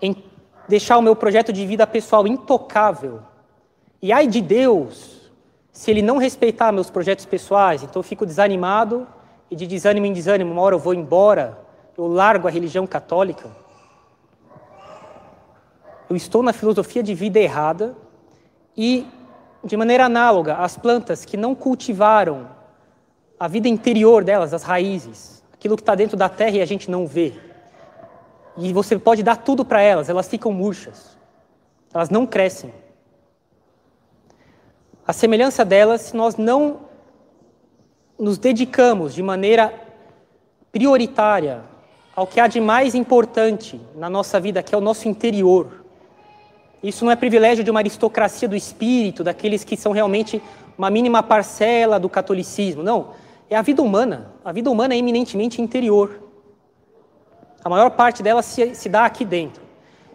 em 0.00 0.24
deixar 0.68 0.98
o 0.98 1.02
meu 1.02 1.16
projeto 1.16 1.52
de 1.52 1.66
vida 1.66 1.86
pessoal 1.86 2.26
intocável, 2.26 3.22
e 4.06 4.12
ai 4.12 4.28
de 4.28 4.40
Deus, 4.40 5.32
se 5.72 5.90
ele 5.90 6.00
não 6.00 6.16
respeitar 6.16 6.70
meus 6.70 6.88
projetos 6.88 7.26
pessoais, 7.26 7.82
então 7.82 7.98
eu 7.98 8.04
fico 8.04 8.24
desanimado 8.24 9.04
e 9.50 9.56
de 9.56 9.66
desânimo 9.66 10.06
em 10.06 10.12
desânimo, 10.12 10.52
uma 10.52 10.62
hora 10.62 10.76
eu 10.76 10.78
vou 10.78 10.94
embora, 10.94 11.58
eu 11.98 12.06
largo 12.06 12.46
a 12.46 12.50
religião 12.52 12.86
católica. 12.86 13.50
Eu 16.08 16.14
estou 16.14 16.40
na 16.40 16.52
filosofia 16.52 17.02
de 17.02 17.14
vida 17.14 17.40
errada 17.40 17.96
e, 18.76 19.04
de 19.64 19.76
maneira 19.76 20.04
análoga, 20.04 20.54
as 20.54 20.76
plantas 20.76 21.24
que 21.24 21.36
não 21.36 21.52
cultivaram 21.52 22.48
a 23.40 23.48
vida 23.48 23.66
interior 23.66 24.22
delas, 24.22 24.54
as 24.54 24.62
raízes, 24.62 25.42
aquilo 25.52 25.74
que 25.74 25.82
está 25.82 25.96
dentro 25.96 26.16
da 26.16 26.28
terra 26.28 26.58
e 26.58 26.62
a 26.62 26.66
gente 26.66 26.88
não 26.88 27.08
vê. 27.08 27.32
E 28.56 28.72
você 28.72 28.96
pode 29.00 29.24
dar 29.24 29.38
tudo 29.38 29.64
para 29.64 29.82
elas, 29.82 30.08
elas 30.08 30.28
ficam 30.28 30.52
murchas, 30.52 31.18
elas 31.92 32.08
não 32.08 32.24
crescem. 32.24 32.85
A 35.06 35.12
semelhança 35.12 35.64
delas, 35.64 36.00
se 36.00 36.16
nós 36.16 36.36
não 36.36 36.80
nos 38.18 38.38
dedicamos 38.38 39.14
de 39.14 39.22
maneira 39.22 39.72
prioritária 40.72 41.62
ao 42.14 42.26
que 42.26 42.40
há 42.40 42.46
de 42.48 42.60
mais 42.60 42.94
importante 42.94 43.80
na 43.94 44.10
nossa 44.10 44.40
vida, 44.40 44.62
que 44.62 44.74
é 44.74 44.78
o 44.78 44.80
nosso 44.80 45.06
interior. 45.06 45.84
Isso 46.82 47.04
não 47.04 47.12
é 47.12 47.16
privilégio 47.16 47.62
de 47.62 47.70
uma 47.70 47.80
aristocracia 47.80 48.48
do 48.48 48.56
espírito, 48.56 49.22
daqueles 49.22 49.62
que 49.62 49.76
são 49.76 49.92
realmente 49.92 50.42
uma 50.76 50.90
mínima 50.90 51.22
parcela 51.22 52.00
do 52.00 52.08
catolicismo. 52.08 52.82
Não. 52.82 53.10
é 53.48 53.56
a 53.56 53.62
vida 53.62 53.82
humana. 53.82 54.32
A 54.44 54.50
vida 54.50 54.70
humana 54.70 54.94
é 54.94 54.98
eminentemente 54.98 55.62
interior. 55.62 56.20
A 57.62 57.68
maior 57.68 57.90
parte 57.90 58.22
dela 58.22 58.42
se, 58.42 58.74
se 58.74 58.88
dá 58.88 59.04
aqui 59.04 59.24
dentro. 59.24 59.62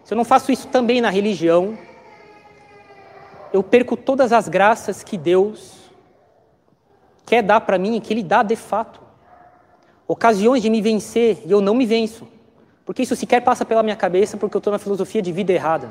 Se 0.04 0.14
eu 0.14 0.18
não 0.18 0.26
faço 0.26 0.52
isso 0.52 0.68
também 0.68 1.00
na 1.00 1.10
religião, 1.10 1.78
eu 3.54 3.62
perco 3.62 3.98
todas 3.98 4.32
as 4.32 4.48
graças 4.48 5.04
que 5.04 5.18
Deus 5.18 5.92
quer 7.26 7.42
dar 7.42 7.62
para 7.62 7.78
mim 7.78 7.96
e 7.96 8.02
que 8.02 8.14
Ele 8.14 8.24
dá 8.24 8.44
de 8.44 8.56
fato. 8.56 9.02
Ocasiões 10.08 10.62
de 10.62 10.70
me 10.70 10.82
vencer 10.82 11.42
e 11.46 11.52
eu 11.52 11.62
não 11.62 11.74
me 11.74 11.86
venço. 11.86 12.28
Porque 12.86 13.04
isso 13.04 13.16
sequer 13.16 13.42
passa 13.42 13.64
pela 13.64 13.84
minha 13.84 13.96
cabeça 13.96 14.38
porque 14.38 14.56
eu 14.56 14.60
estou 14.60 14.72
na 14.72 14.80
filosofia 14.80 15.22
de 15.22 15.32
vida 15.32 15.54
errada. 15.54 15.90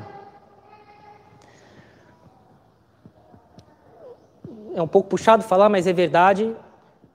É 4.73 4.81
um 4.81 4.87
pouco 4.87 5.09
puxado 5.09 5.43
falar, 5.43 5.69
mas 5.69 5.87
é 5.87 5.93
verdade. 5.93 6.55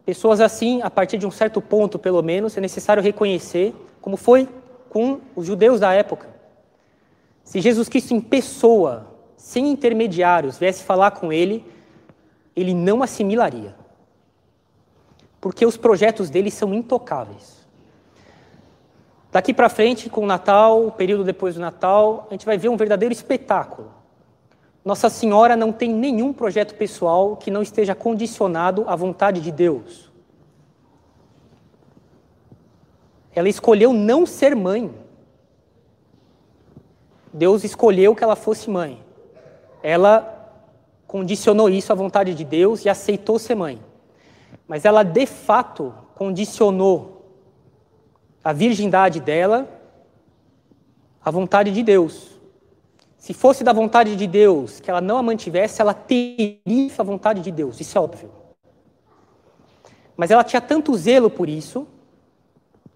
Pessoas 0.04 0.40
assim, 0.40 0.82
a 0.82 0.90
partir 0.90 1.18
de 1.18 1.26
um 1.26 1.30
certo 1.30 1.61
ponto, 1.61 1.98
pelo 1.98 2.22
menos, 2.22 2.56
é 2.56 2.61
necessário 2.61 3.02
reconhecer, 3.02 3.74
como 4.00 4.16
foi 4.16 4.48
com 4.88 5.20
os 5.35 5.46
judeus 5.46 5.80
da 5.80 5.92
época. 5.92 6.28
Se 7.42 7.61
Jesus 7.61 7.88
Cristo 7.88 8.14
em 8.14 8.20
pessoa, 8.20 9.15
sem 9.46 9.68
intermediários, 9.68 10.59
viesse 10.59 10.82
falar 10.82 11.12
com 11.12 11.32
ele, 11.32 11.64
ele 12.56 12.74
não 12.74 13.00
assimilaria. 13.00 13.76
Porque 15.40 15.64
os 15.64 15.76
projetos 15.76 16.28
dele 16.28 16.50
são 16.50 16.74
intocáveis. 16.74 17.64
Daqui 19.30 19.54
para 19.54 19.68
frente, 19.68 20.11
com 20.11 20.22
o 20.22 20.26
Natal, 20.26 20.85
o 20.85 20.90
período 20.90 21.22
depois 21.22 21.54
do 21.54 21.61
Natal, 21.61 22.26
a 22.28 22.35
gente 22.35 22.44
vai 22.44 22.59
ver 22.59 22.70
um 22.70 22.76
verdadeiro 22.76 23.12
espetáculo. 23.12 23.92
Nossa 24.85 25.09
Senhora 25.09 25.54
não 25.54 25.70
tem 25.70 25.90
nenhum 25.90 26.32
projeto 26.32 26.74
pessoal 26.74 27.37
que 27.37 27.48
não 27.48 27.62
esteja 27.62 27.94
condicionado 27.94 28.82
à 28.88 28.96
vontade 28.96 29.40
de 29.40 29.52
Deus. 29.52 30.11
Ela 33.32 33.48
escolheu 33.48 33.92
não 33.92 34.26
ser 34.26 34.56
mãe. 34.56 34.92
Deus 37.32 37.62
escolheu 37.62 38.12
que 38.12 38.24
ela 38.24 38.35
fosse 38.35 38.68
mãe. 38.68 39.06
Ela 39.88 40.51
condicionou 41.07 41.70
isso 41.70 41.92
à 41.92 41.94
vontade 41.94 42.35
de 42.35 42.44
Deus 42.44 42.85
e 42.85 42.88
aceitou 42.88 43.38
ser 43.38 43.55
mãe. 43.55 43.81
Mas 44.66 44.85
ela, 44.85 45.05
de 45.05 45.27
fato, 45.27 45.94
condicionou 46.16 47.38
a 48.42 48.53
virgindade 48.53 49.20
dela 49.20 49.68
à 51.25 51.31
vontade 51.31 51.70
de 51.70 51.85
Deus. 51.85 52.33
Se 53.16 53.33
fosse 53.33 53.62
da 53.62 53.72
vontade 53.72 54.16
de 54.16 54.27
Deus 54.27 54.81
que 54.81 54.90
ela 54.90 55.01
não 55.01 55.18
a 55.18 55.22
mantivesse, 55.22 55.81
ela 55.81 55.94
teria 55.94 56.59
a 56.99 57.03
vontade 57.05 57.40
de 57.40 57.53
Deus, 57.53 57.81
isso 57.81 57.96
é 57.96 58.01
óbvio. 58.01 58.33
Mas 60.16 60.33
ela 60.33 60.42
tinha 60.42 60.61
tanto 60.61 60.96
zelo 60.96 61.31
por 61.31 61.49
isso 61.49 61.87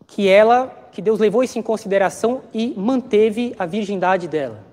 que 0.09 0.29
ela, 0.29 0.67
que 0.91 1.01
Deus 1.01 1.21
levou 1.21 1.45
isso 1.45 1.57
em 1.57 1.63
consideração 1.63 2.43
e 2.53 2.75
manteve 2.77 3.55
a 3.57 3.65
virgindade 3.65 4.27
dela. 4.27 4.70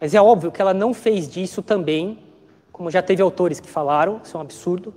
Mas 0.00 0.14
é 0.14 0.20
óbvio 0.20 0.52
que 0.52 0.60
ela 0.60 0.74
não 0.74 0.92
fez 0.92 1.28
disso 1.28 1.62
também, 1.62 2.18
como 2.72 2.90
já 2.90 3.02
teve 3.02 3.22
autores 3.22 3.60
que 3.60 3.68
falaram, 3.68 4.20
isso 4.22 4.36
é 4.36 4.38
um 4.38 4.42
absurdo, 4.42 4.94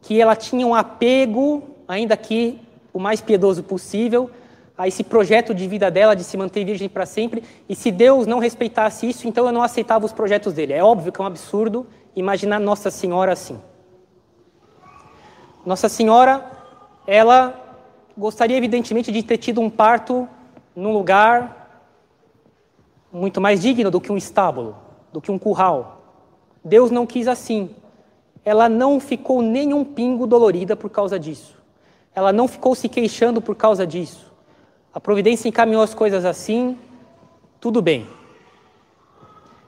que 0.00 0.20
ela 0.20 0.36
tinha 0.36 0.66
um 0.66 0.74
apego, 0.74 1.62
ainda 1.86 2.16
que 2.16 2.60
o 2.92 2.98
mais 2.98 3.20
piedoso 3.20 3.62
possível 3.62 4.30
a 4.80 4.88
esse 4.88 5.04
projeto 5.04 5.54
de 5.54 5.68
vida 5.68 5.90
dela 5.90 6.16
de 6.16 6.24
se 6.24 6.38
manter 6.38 6.64
virgem 6.64 6.88
para 6.88 7.04
sempre. 7.04 7.44
E 7.68 7.76
se 7.76 7.90
Deus 7.90 8.26
não 8.26 8.38
respeitasse 8.38 9.06
isso, 9.06 9.28
então 9.28 9.44
eu 9.44 9.52
não 9.52 9.62
aceitava 9.62 10.06
os 10.06 10.12
projetos 10.12 10.54
dele. 10.54 10.72
É 10.72 10.82
óbvio 10.82 11.12
que 11.12 11.20
é 11.20 11.24
um 11.24 11.26
absurdo 11.26 11.86
imaginar 12.16 12.58
Nossa 12.58 12.90
Senhora 12.90 13.32
assim. 13.32 13.60
Nossa 15.66 15.86
Senhora, 15.86 16.50
ela 17.06 17.54
gostaria 18.16 18.56
evidentemente 18.56 19.12
de 19.12 19.22
ter 19.22 19.36
tido 19.36 19.60
um 19.60 19.68
parto 19.68 20.26
num 20.74 20.92
lugar 20.92 21.59
muito 23.12 23.40
mais 23.40 23.60
digno 23.60 23.90
do 23.90 24.00
que 24.00 24.12
um 24.12 24.16
estábulo, 24.16 24.76
do 25.12 25.20
que 25.20 25.30
um 25.30 25.38
curral. 25.38 26.02
Deus 26.64 26.90
não 26.90 27.06
quis 27.06 27.26
assim. 27.28 27.70
Ela 28.44 28.68
não 28.68 29.00
ficou 29.00 29.42
nem 29.42 29.74
um 29.74 29.84
pingo 29.84 30.26
dolorida 30.26 30.76
por 30.76 30.90
causa 30.90 31.18
disso 31.18 31.60
ela 32.14 32.32
não 32.32 32.48
ficou 32.48 32.74
se 32.74 32.88
queixando 32.88 33.40
por 33.40 33.54
causa 33.54 33.86
disso. 33.86 34.30
A 34.92 35.00
providência 35.00 35.48
encaminhou 35.48 35.82
as 35.82 35.94
coisas 35.94 36.24
assim, 36.24 36.76
tudo 37.60 37.80
bem. 37.80 38.06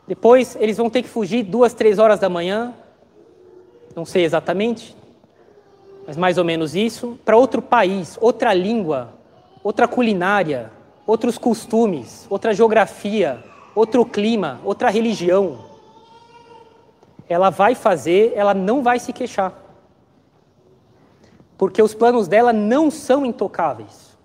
Depois 0.06 0.56
eles 0.60 0.76
vão 0.76 0.90
ter 0.90 1.02
que 1.02 1.08
fugir 1.08 1.44
duas, 1.44 1.72
três 1.72 1.98
horas 1.98 2.18
da 2.18 2.28
manhã, 2.28 2.74
não 3.94 4.04
sei 4.04 4.24
exatamente, 4.24 4.96
mas 6.06 6.16
mais 6.16 6.38
ou 6.38 6.44
menos 6.44 6.74
isso, 6.74 7.18
para 7.24 7.36
outro 7.36 7.62
país, 7.62 8.18
outra 8.20 8.52
língua, 8.52 9.12
outra 9.62 9.86
culinária, 9.86 10.72
outros 11.06 11.38
costumes, 11.38 12.26
outra 12.30 12.54
geografia, 12.54 13.42
outro 13.74 14.04
clima, 14.04 14.60
outra 14.64 14.90
religião. 14.90 15.66
Ela 17.28 17.50
vai 17.50 17.74
fazer, 17.74 18.32
ela 18.34 18.54
não 18.54 18.82
vai 18.82 18.98
se 18.98 19.12
queixar 19.12 19.62
porque 21.62 21.80
os 21.80 21.94
planos 21.94 22.26
dela 22.26 22.52
não 22.52 22.90
são 22.90 23.24
intocáveis. 23.24 24.18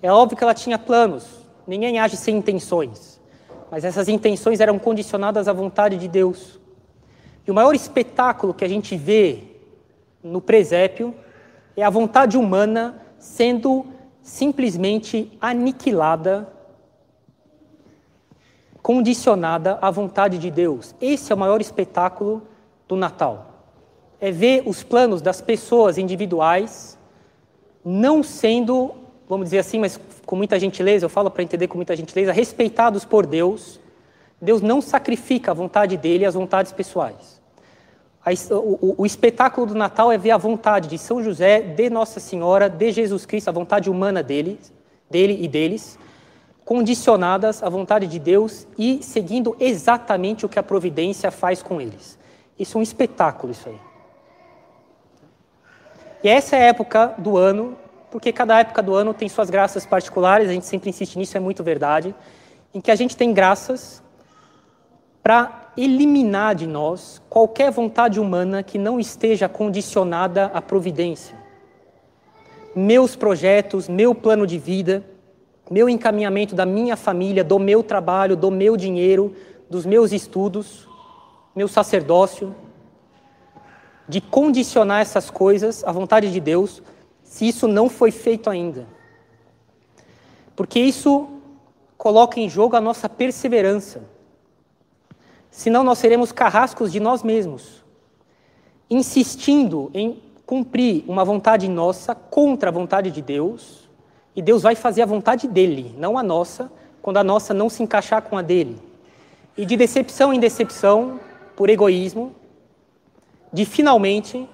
É 0.00 0.08
óbvio 0.12 0.38
que 0.38 0.44
ela 0.44 0.54
tinha 0.54 0.78
planos, 0.78 1.26
ninguém 1.66 1.98
age 1.98 2.16
sem 2.16 2.36
intenções, 2.36 3.20
mas 3.72 3.84
essas 3.84 4.08
intenções 4.08 4.60
eram 4.60 4.78
condicionadas 4.78 5.48
à 5.48 5.52
vontade 5.52 5.96
de 5.96 6.06
Deus. 6.06 6.60
E 7.44 7.50
o 7.50 7.54
maior 7.54 7.74
espetáculo 7.74 8.54
que 8.54 8.64
a 8.64 8.68
gente 8.68 8.96
vê 8.96 9.42
no 10.22 10.40
presépio 10.40 11.12
é 11.76 11.82
a 11.82 11.90
vontade 11.90 12.38
humana 12.38 13.02
sendo 13.18 13.84
simplesmente 14.24 15.30
aniquilada, 15.40 16.52
condicionada 18.82 19.78
à 19.80 19.88
vontade 19.92 20.36
de 20.38 20.50
Deus. 20.50 20.96
Esse 21.00 21.30
é 21.30 21.34
o 21.36 21.38
maior 21.38 21.60
espetáculo 21.60 22.42
do 22.88 22.96
Natal 22.96 23.54
é 24.24 24.30
ver 24.30 24.62
os 24.64 24.82
planos 24.82 25.20
das 25.20 25.42
pessoas 25.42 25.98
individuais 25.98 26.96
não 27.84 28.22
sendo, 28.22 28.94
vamos 29.28 29.48
dizer 29.48 29.58
assim, 29.58 29.78
mas 29.78 30.00
com 30.24 30.34
muita 30.34 30.58
gentileza, 30.58 31.04
eu 31.04 31.10
falo 31.10 31.30
para 31.30 31.42
entender 31.42 31.68
com 31.68 31.76
muita 31.76 31.94
gentileza, 31.94 32.32
respeitados 32.32 33.04
por 33.04 33.26
Deus. 33.26 33.78
Deus 34.40 34.62
não 34.62 34.80
sacrifica 34.80 35.50
a 35.50 35.54
vontade 35.54 35.98
dele 35.98 36.24
as 36.24 36.32
vontades 36.32 36.72
pessoais. 36.72 37.38
O, 38.50 39.02
o, 39.02 39.06
espetáculo 39.06 39.66
do 39.66 39.74
Natal 39.74 40.10
é 40.10 40.16
ver 40.16 40.30
a 40.30 40.38
vontade 40.38 40.88
de 40.88 40.96
São 40.96 41.22
José, 41.22 41.60
de 41.60 41.90
Nossa 41.90 42.18
Senhora, 42.18 42.70
de 42.70 42.90
Jesus 42.90 43.26
Cristo, 43.26 43.48
a 43.48 43.52
vontade 43.52 43.90
humana 43.90 44.22
dele, 44.22 44.58
dele 45.10 45.38
e 45.42 45.46
deles, 45.46 45.98
condicionadas 46.64 47.62
à 47.62 47.68
vontade 47.68 48.06
de 48.06 48.18
Deus 48.18 48.66
e 48.78 49.02
seguindo 49.02 49.54
exatamente 49.60 50.46
o 50.46 50.48
que 50.48 50.58
a 50.58 50.62
providência 50.62 51.30
faz 51.30 51.62
com 51.62 51.80
eles. 51.80 52.18
Isso 52.58 52.78
é 52.78 52.80
um 52.80 52.82
espetáculo, 52.82 53.52
isso 53.52 53.68
aí. 53.68 53.78
E 56.22 56.28
essa 56.28 56.56
é 56.56 56.62
a 56.62 56.66
época 56.68 57.14
do 57.18 57.36
ano, 57.36 57.76
porque 58.10 58.32
cada 58.32 58.58
época 58.58 58.82
do 58.82 58.94
ano 58.94 59.12
tem 59.12 59.28
suas 59.28 59.50
graças 59.50 59.84
particulares, 59.84 60.48
a 60.48 60.52
gente 60.52 60.64
sempre 60.64 60.88
insiste 60.88 61.18
nisso, 61.18 61.36
é 61.36 61.40
muito 61.40 61.62
verdade, 61.62 62.14
em 62.72 62.80
que 62.80 62.90
a 62.90 62.96
gente 62.96 63.14
tem 63.14 63.34
graças 63.34 64.02
para 65.22 65.63
eliminar 65.76 66.54
de 66.54 66.66
nós 66.66 67.20
qualquer 67.28 67.70
vontade 67.70 68.20
humana 68.20 68.62
que 68.62 68.78
não 68.78 69.00
esteja 69.00 69.48
condicionada 69.48 70.46
à 70.46 70.62
providência. 70.62 71.36
Meus 72.74 73.16
projetos, 73.16 73.88
meu 73.88 74.14
plano 74.14 74.46
de 74.46 74.58
vida, 74.58 75.04
meu 75.70 75.88
encaminhamento 75.88 76.54
da 76.54 76.66
minha 76.66 76.96
família, 76.96 77.42
do 77.42 77.58
meu 77.58 77.82
trabalho, 77.82 78.36
do 78.36 78.50
meu 78.50 78.76
dinheiro, 78.76 79.34
dos 79.68 79.86
meus 79.86 80.12
estudos, 80.12 80.88
meu 81.54 81.68
sacerdócio, 81.68 82.54
de 84.08 84.20
condicionar 84.20 85.00
essas 85.00 85.30
coisas 85.30 85.82
à 85.84 85.90
vontade 85.90 86.30
de 86.30 86.40
Deus, 86.40 86.82
se 87.22 87.48
isso 87.48 87.66
não 87.66 87.88
foi 87.88 88.10
feito 88.10 88.50
ainda. 88.50 88.86
Porque 90.54 90.78
isso 90.78 91.28
coloca 91.96 92.38
em 92.38 92.48
jogo 92.48 92.76
a 92.76 92.80
nossa 92.80 93.08
perseverança. 93.08 94.13
Senão 95.54 95.84
nós 95.84 95.98
seremos 95.98 96.32
carrascos 96.32 96.90
de 96.90 96.98
nós 96.98 97.22
mesmos, 97.22 97.84
insistindo 98.90 99.88
em 99.94 100.20
cumprir 100.44 101.04
uma 101.06 101.24
vontade 101.24 101.68
nossa 101.68 102.12
contra 102.12 102.70
a 102.70 102.72
vontade 102.72 103.08
de 103.08 103.22
Deus, 103.22 103.88
e 104.34 104.42
Deus 104.42 104.62
vai 104.62 104.74
fazer 104.74 105.02
a 105.02 105.06
vontade 105.06 105.46
dele, 105.46 105.94
não 105.96 106.18
a 106.18 106.24
nossa, 106.24 106.72
quando 107.00 107.18
a 107.18 107.24
nossa 107.24 107.54
não 107.54 107.70
se 107.70 107.84
encaixar 107.84 108.20
com 108.22 108.36
a 108.36 108.42
dele. 108.42 108.76
E 109.56 109.64
de 109.64 109.76
decepção 109.76 110.34
em 110.34 110.40
decepção, 110.40 111.20
por 111.54 111.70
egoísmo, 111.70 112.34
de 113.52 113.64
finalmente 113.64 114.48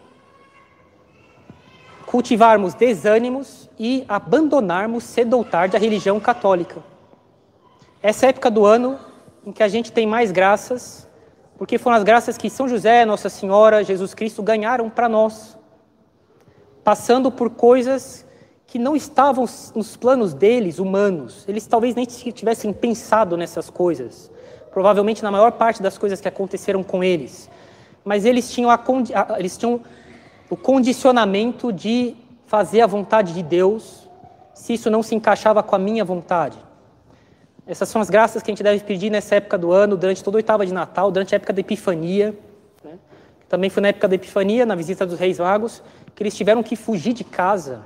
cultivarmos 2.04 2.74
desânimos 2.74 3.70
e 3.78 4.04
abandonarmos 4.06 5.04
cedo 5.04 5.38
ou 5.38 5.46
tarde 5.46 5.78
a 5.78 5.80
religião 5.80 6.20
católica. 6.20 6.84
Essa 8.02 8.26
época 8.26 8.50
do 8.50 8.66
ano 8.66 9.00
em 9.44 9.52
que 9.52 9.62
a 9.62 9.68
gente 9.68 9.92
tem 9.92 10.06
mais 10.06 10.30
graças, 10.30 11.08
porque 11.56 11.78
foram 11.78 11.96
as 11.96 12.02
graças 12.02 12.38
que 12.38 12.48
São 12.48 12.68
José, 12.68 13.04
Nossa 13.04 13.28
Senhora, 13.28 13.84
Jesus 13.84 14.14
Cristo 14.14 14.42
ganharam 14.42 14.88
para 14.88 15.08
nós. 15.08 15.58
passando 16.82 17.30
por 17.30 17.50
coisas 17.50 18.26
que 18.66 18.78
não 18.78 18.96
estavam 18.96 19.44
nos 19.74 19.96
planos 19.96 20.32
deles, 20.32 20.78
humanos. 20.78 21.44
Eles 21.46 21.66
talvez 21.66 21.94
nem 21.94 22.06
tivessem 22.06 22.72
pensado 22.72 23.36
nessas 23.36 23.68
coisas. 23.68 24.30
Provavelmente 24.70 25.22
na 25.22 25.30
maior 25.30 25.52
parte 25.52 25.82
das 25.82 25.98
coisas 25.98 26.20
que 26.20 26.28
aconteceram 26.28 26.82
com 26.82 27.04
eles. 27.04 27.50
Mas 28.04 28.24
eles 28.24 28.50
tinham, 28.50 28.70
a, 28.70 28.80
eles 29.38 29.58
tinham 29.58 29.80
o 30.48 30.56
condicionamento 30.56 31.72
de 31.72 32.16
fazer 32.46 32.80
a 32.80 32.86
vontade 32.86 33.34
de 33.34 33.42
Deus, 33.42 34.08
se 34.54 34.74
isso 34.74 34.90
não 34.90 35.02
se 35.02 35.14
encaixava 35.14 35.62
com 35.62 35.76
a 35.76 35.78
minha 35.78 36.04
vontade. 36.04 36.58
Essas 37.66 37.88
são 37.88 38.00
as 38.00 38.10
graças 38.10 38.42
que 38.42 38.50
a 38.50 38.52
gente 38.52 38.62
deve 38.62 38.82
pedir 38.84 39.10
nessa 39.10 39.36
época 39.36 39.56
do 39.56 39.70
ano, 39.72 39.96
durante 39.96 40.22
toda 40.24 40.36
a 40.36 40.38
oitava 40.38 40.66
de 40.66 40.72
Natal, 40.72 41.10
durante 41.10 41.34
a 41.34 41.36
época 41.36 41.52
da 41.52 41.60
Epifania. 41.60 42.34
Né? 42.84 42.98
Também 43.48 43.70
foi 43.70 43.80
na 43.80 43.88
época 43.88 44.08
da 44.08 44.14
Epifania, 44.14 44.66
na 44.66 44.74
visita 44.74 45.06
dos 45.06 45.18
Reis 45.18 45.38
Magos, 45.38 45.82
que 46.14 46.22
eles 46.22 46.36
tiveram 46.36 46.62
que 46.62 46.76
fugir 46.76 47.12
de 47.12 47.24
casa. 47.24 47.82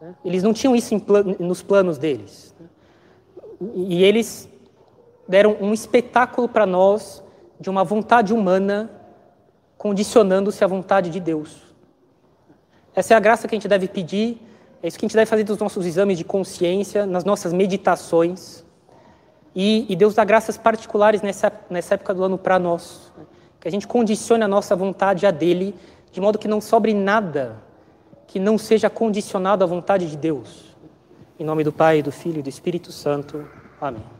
Né? 0.00 0.14
Eles 0.24 0.42
não 0.42 0.52
tinham 0.52 0.74
isso 0.76 0.94
nos 1.38 1.62
planos 1.62 1.98
deles. 1.98 2.54
Né? 2.58 2.66
E 3.74 4.04
eles 4.04 4.48
deram 5.26 5.56
um 5.60 5.72
espetáculo 5.72 6.48
para 6.48 6.66
nós 6.66 7.22
de 7.60 7.68
uma 7.68 7.84
vontade 7.84 8.32
humana 8.32 8.90
condicionando-se 9.76 10.64
à 10.64 10.66
vontade 10.66 11.10
de 11.10 11.20
Deus. 11.20 11.56
Essa 12.94 13.14
é 13.14 13.16
a 13.16 13.20
graça 13.20 13.46
que 13.46 13.54
a 13.54 13.56
gente 13.56 13.68
deve 13.68 13.86
pedir, 13.86 14.42
é 14.82 14.88
isso 14.88 14.98
que 14.98 15.04
a 15.04 15.08
gente 15.08 15.16
deve 15.16 15.26
fazer 15.26 15.44
dos 15.44 15.58
nossos 15.58 15.86
exames 15.86 16.18
de 16.18 16.24
consciência, 16.24 17.06
nas 17.06 17.24
nossas 17.24 17.52
meditações. 17.52 18.64
E, 19.54 19.86
e 19.88 19.96
Deus 19.96 20.14
dá 20.14 20.24
graças 20.24 20.56
particulares 20.56 21.22
nessa, 21.22 21.52
nessa 21.68 21.94
época 21.94 22.14
do 22.14 22.22
ano 22.24 22.38
para 22.38 22.58
nós. 22.58 23.12
Né? 23.16 23.24
Que 23.60 23.68
a 23.68 23.70
gente 23.70 23.86
condicione 23.86 24.44
a 24.44 24.48
nossa 24.48 24.76
vontade 24.76 25.26
a 25.26 25.30
dele, 25.30 25.74
de 26.12 26.20
modo 26.20 26.38
que 26.38 26.48
não 26.48 26.60
sobre 26.60 26.94
nada 26.94 27.68
que 28.28 28.38
não 28.38 28.58
seja 28.58 28.88
condicionado 28.88 29.64
à 29.64 29.66
vontade 29.66 30.08
de 30.08 30.16
Deus. 30.16 30.76
Em 31.40 31.44
nome 31.44 31.64
do 31.64 31.72
Pai, 31.72 32.02
do 32.02 32.12
Filho 32.12 32.38
e 32.38 32.42
do 32.42 32.48
Espírito 32.48 32.92
Santo. 32.92 33.48
Amém. 33.80 34.17